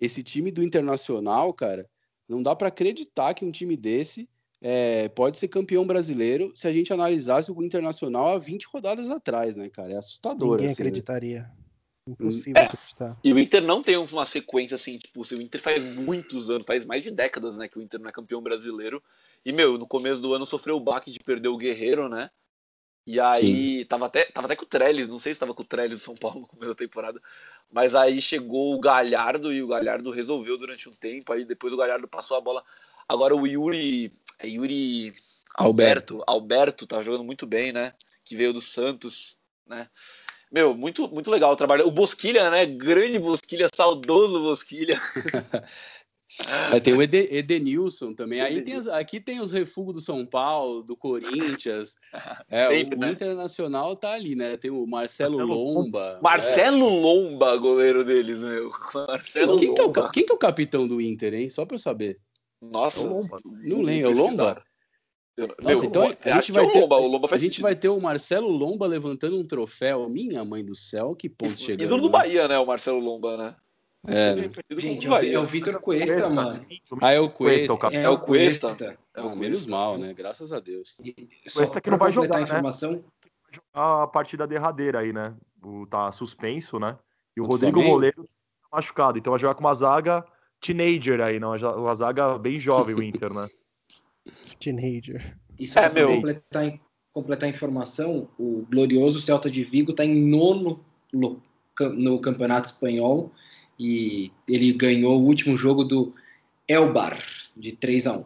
[0.00, 1.88] esse time do Internacional, cara,
[2.28, 4.28] não dá para acreditar que um time desse
[4.60, 9.54] é, pode ser campeão brasileiro se a gente analisasse o Internacional há 20 rodadas atrás,
[9.54, 9.92] né, cara?
[9.92, 10.56] É assustador.
[10.56, 11.42] Ninguém assim, acreditaria.
[11.42, 11.52] Né?
[12.08, 12.64] Impossível é.
[12.64, 13.16] acreditar.
[13.22, 16.84] E o Inter não tem uma sequência assim, tipo, o Inter faz muitos anos, faz
[16.84, 19.00] mais de décadas, né, que o Inter não é campeão brasileiro.
[19.44, 22.30] E, meu, no começo do ano sofreu o baque de perder o Guerreiro, né?
[23.06, 25.66] E aí, tava até, tava até com o Trellis, não sei se tava com o
[25.66, 27.18] Trellis do São Paulo no começo da temporada,
[27.70, 31.76] mas aí chegou o Galhardo e o Galhardo resolveu durante um tempo, aí depois o
[31.76, 32.62] Galhardo passou a bola.
[33.08, 35.14] Agora o Yuri, é Yuri
[35.54, 37.94] Alberto, Alberto tá jogando muito bem, né?
[38.24, 39.88] Que veio do Santos, né?
[40.52, 41.86] Meu, muito, muito legal o trabalho.
[41.86, 42.64] O Bosquilha, né?
[42.64, 44.98] Grande Bosquilha, saudoso Bosquilha.
[46.72, 48.40] É, tem o Ed, Edenilson também.
[48.40, 51.96] Aí tem as, aqui tem os refugos do São Paulo, do Corinthians.
[52.50, 53.10] É, Sempre, o, né?
[53.10, 54.56] Internacional tá ali, né?
[54.56, 56.18] Tem o Marcelo, Marcelo Lomba.
[56.22, 57.00] Marcelo é.
[57.00, 58.70] Lomba, goleiro deles, meu.
[58.94, 61.50] Marcelo quem, que é o, quem que é o capitão do Inter, hein?
[61.50, 62.18] Só pra eu saber.
[62.62, 64.10] Nossa, não lembro.
[64.10, 64.62] É o Lomba?
[65.62, 68.48] Nossa, então a gente vai ter, Lomba, o Lomba a gente vai ter o Marcelo
[68.48, 70.08] Lomba levantando um troféu.
[70.08, 71.86] Minha mãe do céu, que ponto chegando.
[71.86, 72.58] Ídolo do Bahia, né?
[72.58, 73.56] O Marcelo Lomba, né?
[74.06, 74.50] É, né?
[74.78, 75.32] Gente, é o, vai.
[75.34, 76.50] é o Vitor Cuesta, mano.
[77.00, 77.74] Ah, é o Cuesta, Cuesta.
[77.74, 78.02] o capitão.
[78.04, 78.98] É o Cuesta.
[79.14, 79.70] É o menos Cuesta.
[79.70, 80.14] mal, né?
[80.14, 81.00] Graças a Deus.
[81.48, 82.44] Só Cuesta que não vai completar jogar, a né?
[82.44, 83.04] informação,
[83.72, 85.34] A partida derradeira aí, né?
[85.62, 86.96] O, tá suspenso, né?
[87.36, 87.94] E o Contra o Rodrigo Flamengo?
[87.94, 89.18] Moleiro tá machucado.
[89.18, 90.24] Então vai jogar com uma zaga
[90.60, 91.54] teenager aí, não?
[91.56, 93.48] Uma zaga bem jovem, o Inter, né?
[94.60, 95.36] Teenager.
[95.58, 96.14] E só É, pra meu.
[96.14, 96.80] completar,
[97.12, 103.32] completar a informação, o glorioso Celta de Vigo está em nono no Campeonato Espanhol
[103.78, 106.12] e ele ganhou o último jogo do
[106.66, 107.16] Elbar,
[107.56, 108.24] de 3 a 1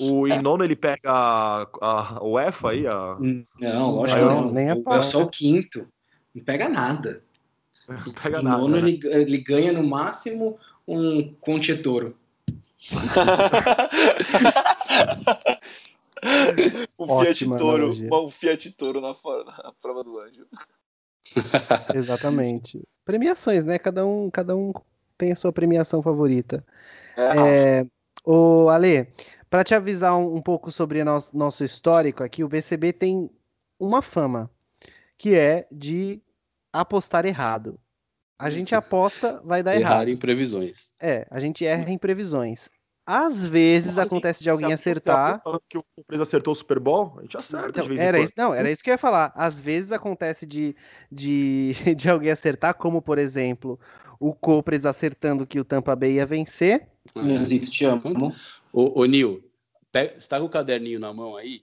[0.00, 3.16] O em nono ele pega a, a UEFA aí, a...
[3.60, 4.52] Não, lógico Não, que não.
[4.52, 4.98] nem O- pau.
[4.98, 5.88] é só o quinto.
[6.34, 7.22] Não pega nada.
[7.88, 8.58] não pega em nada.
[8.58, 8.88] nono né?
[8.90, 12.14] ele, ele ganha no máximo um Conchetoro.
[16.98, 18.08] um Fiat Toro, analogia.
[18.12, 20.46] um Fiat Toro na, fora- na prova do anjo.
[21.94, 22.82] Exatamente.
[23.04, 23.78] Premiações, né?
[23.78, 24.72] Cada um, cada um
[25.16, 26.64] tem a sua premiação favorita.
[27.16, 27.86] É, É,
[28.24, 29.08] o Ale,
[29.48, 33.30] para te avisar um, um pouco sobre nosso, nosso histórico aqui, o BCB tem
[33.78, 34.50] uma fama,
[35.16, 36.20] que é de
[36.72, 37.78] apostar errado.
[38.38, 40.08] A gente aposta, vai dar Errar errado.
[40.08, 40.92] em previsões.
[41.00, 42.68] É, a gente erra em previsões.
[43.06, 44.08] Às vezes assim?
[44.08, 45.40] acontece de alguém Você acertar.
[45.68, 47.14] Que o Surpresa acertou o Super Bowl?
[47.18, 48.44] A gente acerta Então, de vez era em isso, quando.
[48.48, 49.32] não, era isso que eu ia falar.
[49.36, 50.74] Às vezes acontece de,
[51.10, 53.78] de, de alguém acertar, como por exemplo,
[54.18, 56.88] o Copres acertando que o Tampa Bay ia vencer.
[57.14, 57.22] É.
[57.22, 58.02] Nilzito, te amo.
[58.72, 59.48] Ô, ô Nil,
[59.92, 61.62] pega- você tá com o caderninho na mão aí?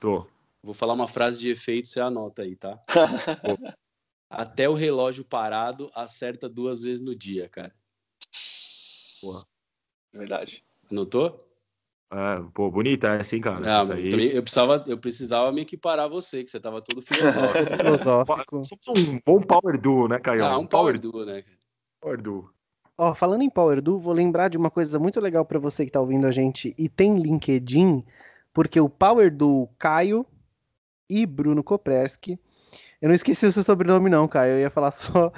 [0.00, 0.26] Tô.
[0.62, 2.80] Vou falar uma frase de efeito, você anota aí, tá?
[4.30, 7.74] Até o relógio parado acerta duas vezes no dia, cara.
[9.20, 9.42] Porra.
[10.12, 10.64] Verdade.
[10.90, 11.38] Anotou?
[12.12, 13.80] É, pô, bonita essa, hein, cara?
[13.80, 14.10] Ah, aí.
[14.10, 17.76] também eu, precisava, eu precisava me equiparar a você, que você tava todo filosófico.
[17.78, 18.62] Filosófico.
[18.64, 20.44] Somos um bom power duo, né, Caio?
[20.44, 21.44] ah, um power duo, né?
[22.00, 22.50] power duo.
[22.98, 25.90] Ó, falando em Power Do, vou lembrar de uma coisa muito legal pra você que
[25.90, 28.04] tá ouvindo a gente e tem LinkedIn,
[28.52, 30.26] porque o Power Do Caio
[31.08, 32.38] e Bruno Kopreski.
[33.00, 34.52] Eu não esqueci o seu sobrenome, não, Caio.
[34.52, 35.32] Eu ia falar só.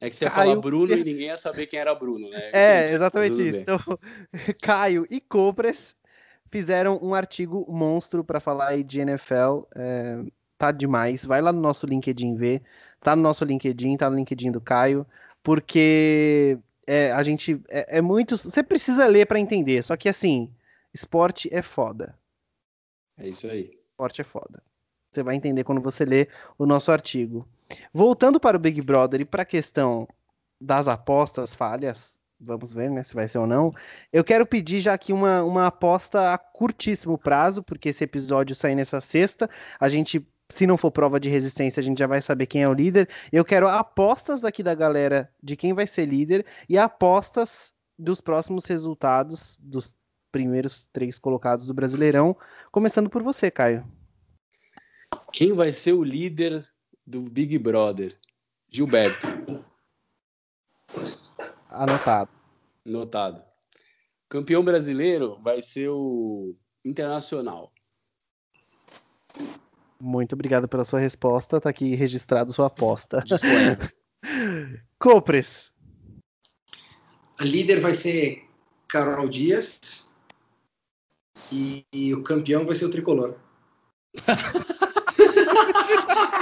[0.00, 2.50] É que você ia Caio- falar Bruno e ninguém ia saber quem era Bruno, né?
[2.52, 3.52] É, exatamente isso.
[3.52, 3.60] bem.
[3.62, 3.78] Então,
[4.62, 5.94] Caio e Copres
[6.50, 9.62] fizeram um artigo monstro pra falar aí de NFL.
[9.74, 10.22] é,
[10.58, 11.24] tá demais.
[11.24, 12.62] Vai lá no nosso LinkedIn ver.
[13.00, 15.06] Tá no nosso LinkedIn, tá no LinkedIn do Caio.
[15.42, 17.60] Porque é, a gente.
[17.68, 18.36] É, é muito.
[18.36, 19.82] Você precisa ler pra entender.
[19.82, 20.50] Só que assim,
[20.92, 22.14] esporte é foda.
[23.18, 23.70] É isso aí.
[23.90, 24.62] Esporte é foda.
[25.10, 26.28] Você vai entender quando você ler
[26.58, 27.46] o nosso artigo.
[27.92, 30.08] Voltando para o Big Brother e para a questão
[30.60, 33.72] das apostas falhas, vamos ver né, se vai ser ou não.
[34.12, 38.74] Eu quero pedir já aqui uma, uma aposta a curtíssimo prazo, porque esse episódio sai
[38.74, 39.48] nessa sexta.
[39.78, 42.68] A gente, se não for prova de resistência, a gente já vai saber quem é
[42.68, 43.08] o líder.
[43.32, 48.64] Eu quero apostas daqui da galera de quem vai ser líder e apostas dos próximos
[48.64, 49.94] resultados dos
[50.32, 52.36] primeiros três colocados do Brasileirão.
[52.70, 53.84] Começando por você, Caio.
[55.32, 56.64] Quem vai ser o líder
[57.06, 58.16] do Big Brother?
[58.68, 59.26] Gilberto,
[61.68, 62.30] Anotado.
[62.84, 63.42] notado.
[64.28, 67.72] Campeão brasileiro vai ser o Internacional.
[70.00, 71.60] Muito obrigado pela sua resposta.
[71.60, 73.22] Tá aqui registrado sua aposta.
[74.98, 75.70] Copres.
[77.38, 78.48] A líder vai ser
[78.88, 80.08] Carol Dias
[81.52, 83.36] e, e o campeão vai ser o Tricolor.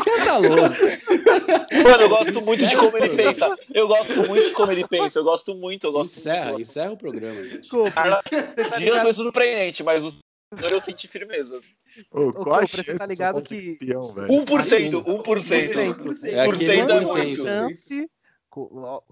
[0.05, 1.85] Você tá louco?
[1.85, 3.57] Mano, eu gosto muito de como ele pensa.
[3.75, 5.19] Eu gosto muito de como ele pensa.
[5.19, 6.61] Eu gosto muito, eu gosto Encerra, muito.
[6.63, 7.69] encerra o programa, gente.
[7.93, 10.13] Carla tá Dias foi surpreendente, mas o
[10.57, 11.61] senhor eu senti firmeza.
[12.13, 14.29] Ô, Ô, qual Copra, você tá do ligado que- campeão, velho?
[14.29, 15.95] 1%, 1%.
[15.95, 16.25] 1%.
[16.33, 17.05] É aquele Por cento é 1%.
[17.05, 17.43] muito.
[17.43, 18.11] chance.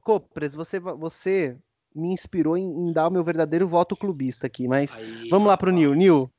[0.02, 1.56] Copres, você, você
[1.94, 5.56] me inspirou em, em dar o meu verdadeiro voto clubista aqui, mas Aí, vamos lá
[5.56, 5.94] pro Nil.
[5.94, 6.30] Nil,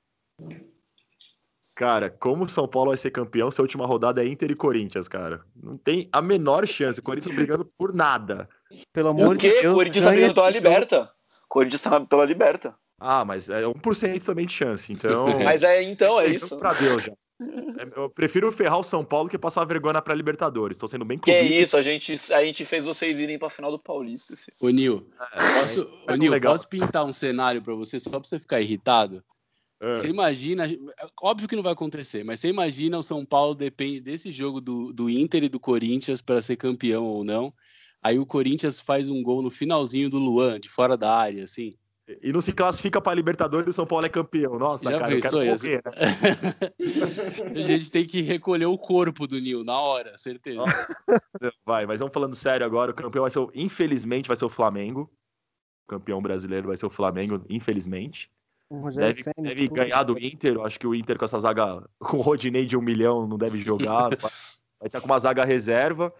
[1.78, 4.55] Cara, como o São Paulo vai ser campeão se a última rodada é Inter e
[4.55, 5.41] Corinthians, cara?
[5.55, 6.99] Não tem a menor chance.
[6.99, 8.49] O Corinthians brigando por nada.
[8.91, 9.61] pelo amor O de quê?
[9.61, 9.73] Deus.
[9.73, 10.67] O Corinthians tá brigando pela esse jogo.
[10.69, 11.11] liberta.
[11.45, 12.75] O Corinthians tá pela liberta.
[12.99, 14.91] Ah, mas é 1% também de chance.
[14.91, 15.28] Então.
[15.45, 16.57] Mas é então, é isso.
[16.57, 17.13] Pra Deus já.
[17.39, 20.80] É, Eu prefiro ferrar o São Paulo que passar vergonha pra Libertadores.
[20.80, 23.69] Tô sendo bem Que é isso, a gente, a gente fez vocês irem pra final
[23.69, 24.34] do Paulista.
[24.34, 24.51] assim.
[24.59, 25.07] Ô, Nil,
[25.59, 26.53] posso, ô, Nil, legal.
[26.53, 29.23] posso pintar um cenário pra você, só pra você ficar irritado?
[29.80, 29.95] É.
[29.95, 30.65] Você imagina,
[31.21, 34.91] óbvio que não vai acontecer, mas você imagina o São Paulo depende desse jogo do,
[34.91, 37.53] do Inter e do Corinthians para ser campeão ou não.
[38.01, 41.78] Aí o Corinthians faz um gol no finalzinho do Luan, de fora da área, assim.
[42.21, 44.57] E não se classifica para Libertadores e o São Paulo é campeão.
[44.57, 45.91] Nossa, Já cara, eu quero pensou morrer, né?
[47.63, 50.63] a gente tem que recolher o corpo do Nil na hora, certeza.
[51.65, 52.91] Vai, mas vamos falando sério agora.
[52.91, 55.11] O campeão vai ser, infelizmente, vai ser o Flamengo.
[55.86, 58.32] O campeão brasileiro vai ser o Flamengo, infelizmente.
[58.70, 60.55] Deve, Ceni, deve ganhar do Inter.
[60.55, 63.38] Eu acho que o Inter com essa zaga, com o Rodinei de um milhão, não
[63.38, 64.09] deve jogar.
[64.20, 66.13] vai, estar com uma zaga reserva.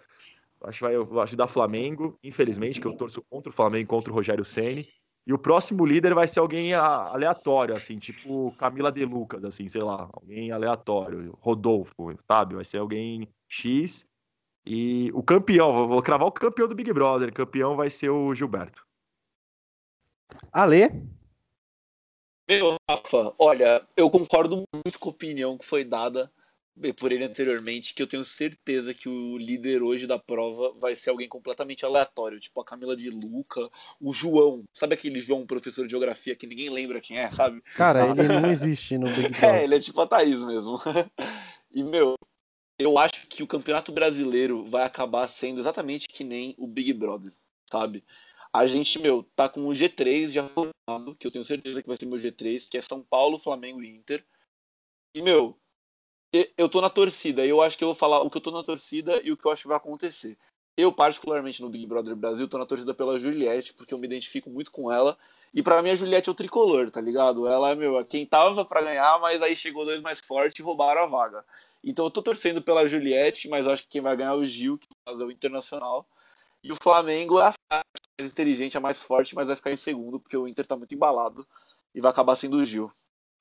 [0.64, 4.46] Acho que vai, dá Flamengo, infelizmente, que eu torço contra o Flamengo, contra o Rogério
[4.46, 4.88] Ceni.
[5.26, 9.82] E o próximo líder vai ser alguém aleatório, assim, tipo Camila De Lucas, assim, sei
[9.82, 12.56] lá, alguém aleatório, Rodolfo, sabe?
[12.56, 14.08] Vai ser alguém X.
[14.66, 17.34] E o campeão, vou cravar o campeão do Big Brother.
[17.34, 18.88] Campeão vai ser o Gilberto.
[20.52, 20.92] Ale,
[22.50, 26.32] Meu, Rafa, olha, eu concordo muito com a opinião que foi dada
[26.98, 31.10] por ele anteriormente, que eu tenho certeza que o líder hoje da prova vai ser
[31.10, 33.68] alguém completamente aleatório, tipo a Camila de Luca,
[34.00, 37.62] o João, sabe aquele João, professor de geografia que ninguém lembra quem é, sabe?
[37.76, 39.64] cara, ele não existe no Big É, Brother.
[39.64, 40.80] ele é tipo a Thaís mesmo.
[41.70, 42.16] E, meu,
[42.80, 47.32] eu acho que o Campeonato Brasileiro vai acabar sendo exatamente que nem o Big Brother,
[47.70, 48.04] sabe?
[48.54, 51.98] A gente, meu, tá com o G3 já formado, que eu tenho certeza que vai
[51.98, 54.26] ser meu G3, que é São Paulo, Flamengo e Inter.
[55.16, 55.58] E, meu,
[56.58, 58.64] eu tô na torcida, eu acho que eu vou falar o que eu tô na
[58.64, 60.38] torcida e o que eu acho que vai acontecer.
[60.76, 64.50] Eu, particularmente no Big Brother Brasil, tô na torcida pela Juliette, porque eu me identifico
[64.50, 65.18] muito com ela.
[65.54, 67.48] E pra mim a Juliette é o tricolor, tá ligado?
[67.48, 71.02] Ela é, meu, quem tava pra ganhar, mas aí chegou dois mais fortes e roubaram
[71.02, 71.44] a vaga.
[71.84, 74.78] Então eu tô torcendo pela Juliette, mas acho que quem vai ganhar é o Gil,
[74.78, 76.06] que fazer o Internacional.
[76.64, 77.82] E o Flamengo é a
[78.26, 81.48] inteligente, a mais forte, mas vai ficar em segundo, porque o Inter tá muito embalado.
[81.94, 82.92] E vai acabar sendo o Gil.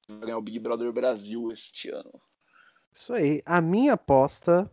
[0.09, 2.12] Vai ganhar o Big Brother Brasil este ano.
[2.93, 3.43] Isso aí.
[3.45, 4.70] A minha aposta.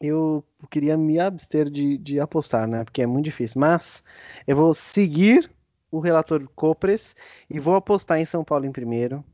[0.00, 2.84] Eu queria me abster de, de apostar, né?
[2.84, 3.60] Porque é muito difícil.
[3.60, 4.02] Mas
[4.46, 5.50] eu vou seguir
[5.90, 7.14] o relator Copres
[7.48, 9.24] e vou apostar em São Paulo em primeiro.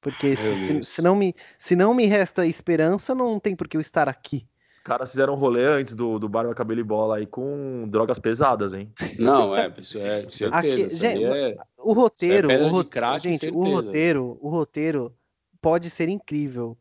[0.00, 0.42] Porque se,
[0.82, 4.08] se- se não me, se não me resta esperança, não tem por que eu estar
[4.08, 4.46] aqui.
[4.90, 8.18] Os caras fizeram um rolê antes do, do Barba Cabelo e Bola aí com drogas
[8.18, 8.92] pesadas, hein?
[9.16, 10.56] Não, é, isso é certeza.
[10.56, 11.56] Aqui- isso gente, é...
[11.78, 15.14] O roteiro, pedra o de ro- crack, gente, o roteiro, o roteiro
[15.60, 16.76] pode ser incrível.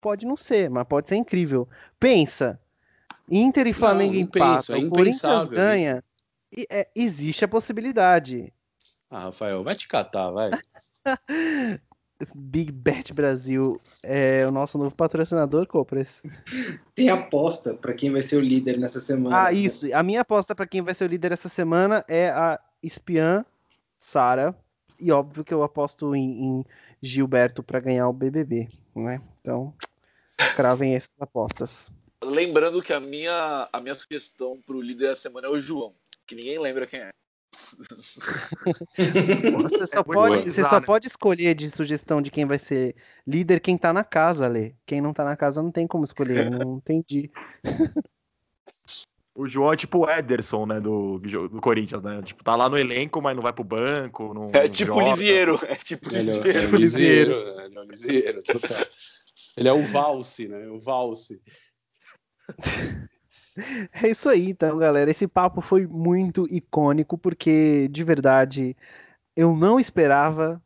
[0.00, 1.68] Pode não ser, mas pode ser incrível.
[2.00, 2.58] Pensa,
[3.28, 6.04] Inter e Flamengo não empatam, penso, é o Corinthians ganha.
[6.50, 8.50] E, é, existe a possibilidade.
[9.10, 10.50] Ah, Rafael, vai te catar, vai.
[12.34, 16.22] Big Bet Brasil é o nosso novo patrocinador, Copres.
[16.94, 19.44] Tem aposta pra quem vai ser o líder nessa semana.
[19.44, 19.86] Ah, isso.
[19.94, 23.44] A minha aposta para quem vai ser o líder essa semana é a espiã
[23.98, 24.54] Sara.
[24.98, 26.64] E óbvio que eu aposto em, em
[27.02, 29.20] Gilberto para ganhar o BBB, né?
[29.40, 29.74] Então,
[30.54, 31.90] cravem essas apostas.
[32.22, 35.92] Lembrando que a minha, a minha sugestão pro líder da semana é o João,
[36.24, 37.10] que ninguém lembra quem é.
[39.62, 40.86] Você só, É pode, você só né?
[40.86, 42.94] pode escolher de sugestão de quem vai ser
[43.26, 44.74] líder quem tá na casa, Lê.
[44.86, 47.30] Quem não tá na casa não tem como escolher, não entendi.
[49.34, 52.20] O João é tipo o Ederson, né, do, do Corinthians, né?
[52.22, 54.34] Tipo, tá lá no elenco, mas não vai pro banco.
[54.34, 55.08] Não, É tipo joga.
[55.08, 55.58] Liviero.
[55.66, 56.58] É tipo Ele é, Liviero.
[56.58, 58.86] é o liseiro, ele é o liseiro, total.
[59.56, 60.68] Ele é o valse, né?
[60.68, 61.42] O valse.
[63.92, 65.10] É isso aí, então, galera.
[65.10, 68.76] Esse papo foi muito icônico, porque, de verdade,
[69.36, 70.62] eu não esperava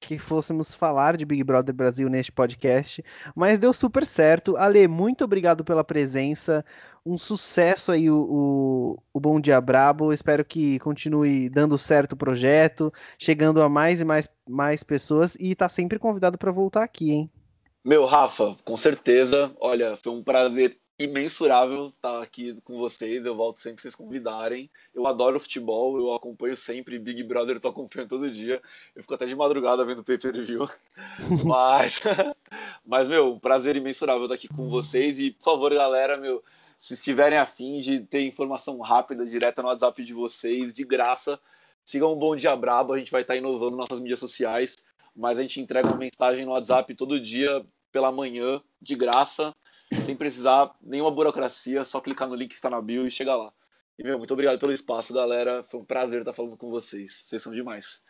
[0.00, 3.04] que fôssemos falar de Big Brother Brasil neste podcast,
[3.36, 4.56] mas deu super certo.
[4.56, 6.64] Ale, muito obrigado pela presença.
[7.04, 10.12] Um sucesso aí o, o, o Bom Dia Brabo.
[10.12, 15.54] Espero que continue dando certo o projeto, chegando a mais e mais, mais pessoas e
[15.54, 17.30] tá sempre convidado para voltar aqui, hein?
[17.84, 19.54] Meu, Rafa, com certeza.
[19.60, 23.24] Olha, foi um prazer imensurável estar aqui com vocês.
[23.24, 24.70] Eu volto sempre que vocês convidarem.
[24.94, 28.60] Eu adoro futebol, eu acompanho sempre Big Brother, eu tô acompanhando todo dia.
[28.94, 30.68] Eu fico até de madrugada vendo pay per view.
[31.44, 32.00] Mas,
[32.84, 35.18] mas, meu, um prazer imensurável estar aqui com vocês.
[35.18, 36.44] E, por favor, galera, meu,
[36.78, 41.40] se estiverem afim de ter informação rápida, direta no WhatsApp de vocês, de graça,
[41.82, 42.92] sigam o Bom Dia Brabo.
[42.92, 44.84] A gente vai estar inovando nossas mídias sociais.
[45.16, 49.54] Mas a gente entrega uma mensagem no WhatsApp todo dia, pela manhã, de graça
[50.04, 53.52] sem precisar nenhuma burocracia, só clicar no link que está na bio e chegar lá.
[53.98, 55.62] E, meu, muito obrigado pelo espaço, galera.
[55.62, 57.22] Foi um prazer estar falando com vocês.
[57.24, 58.02] Vocês são demais.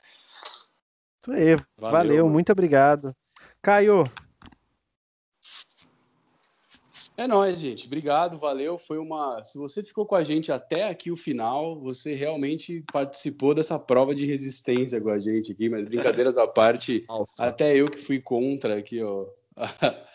[1.20, 1.57] Isso aí.
[1.76, 3.14] Valeu, Valeu, muito obrigado.
[3.61, 4.05] Caio,
[7.20, 7.87] É nóis, gente.
[7.87, 8.78] Obrigado, valeu.
[8.78, 9.45] Foi uma.
[9.45, 14.14] Se você ficou com a gente até aqui o final, você realmente participou dessa prova
[14.14, 17.45] de resistência com a gente aqui, mas brincadeiras à parte, Nossa.
[17.45, 19.26] até eu que fui contra aqui, ó.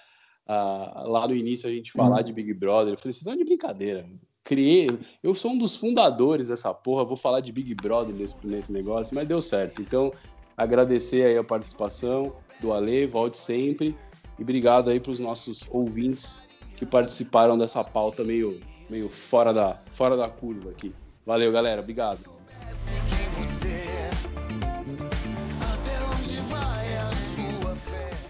[0.47, 2.93] lá no início a gente falar de Big Brother.
[2.93, 4.05] Eu falei, vocês estão de brincadeira.
[4.43, 4.89] criei.
[5.23, 7.03] Eu sou um dos fundadores dessa porra.
[7.03, 9.81] Vou falar de Big Brother nesse, nesse negócio, mas deu certo.
[9.81, 10.11] Então,
[10.55, 13.95] agradecer aí a participação do Ale, volte sempre.
[14.37, 16.41] E obrigado aí para os nossos ouvintes
[16.75, 20.93] que participaram dessa pauta meio, meio fora, da, fora da curva aqui.
[21.25, 21.81] Valeu, galera.
[21.81, 22.34] Obrigado.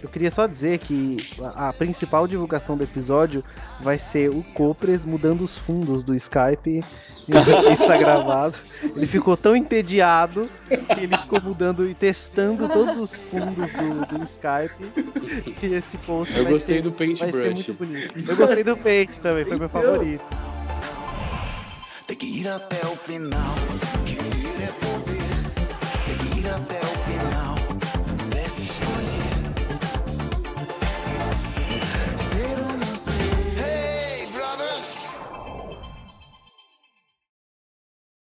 [0.05, 1.17] Eu queria só dizer que
[1.55, 3.43] a, a principal divulgação do episódio
[3.81, 6.83] vai ser o Copres mudando os fundos do Skype
[7.73, 8.53] está gravado.
[8.95, 14.23] Ele ficou tão entediado que ele ficou mudando e testando todos os fundos do, do
[14.25, 15.55] Skype.
[15.63, 17.53] E esse post Eu vai gostei ser- do vai ser Paintbrush.
[17.67, 18.29] muito bonito.
[18.31, 20.23] Eu gostei do Paint também, foi meu favorito.
[22.05, 23.55] Tem que ir até o final.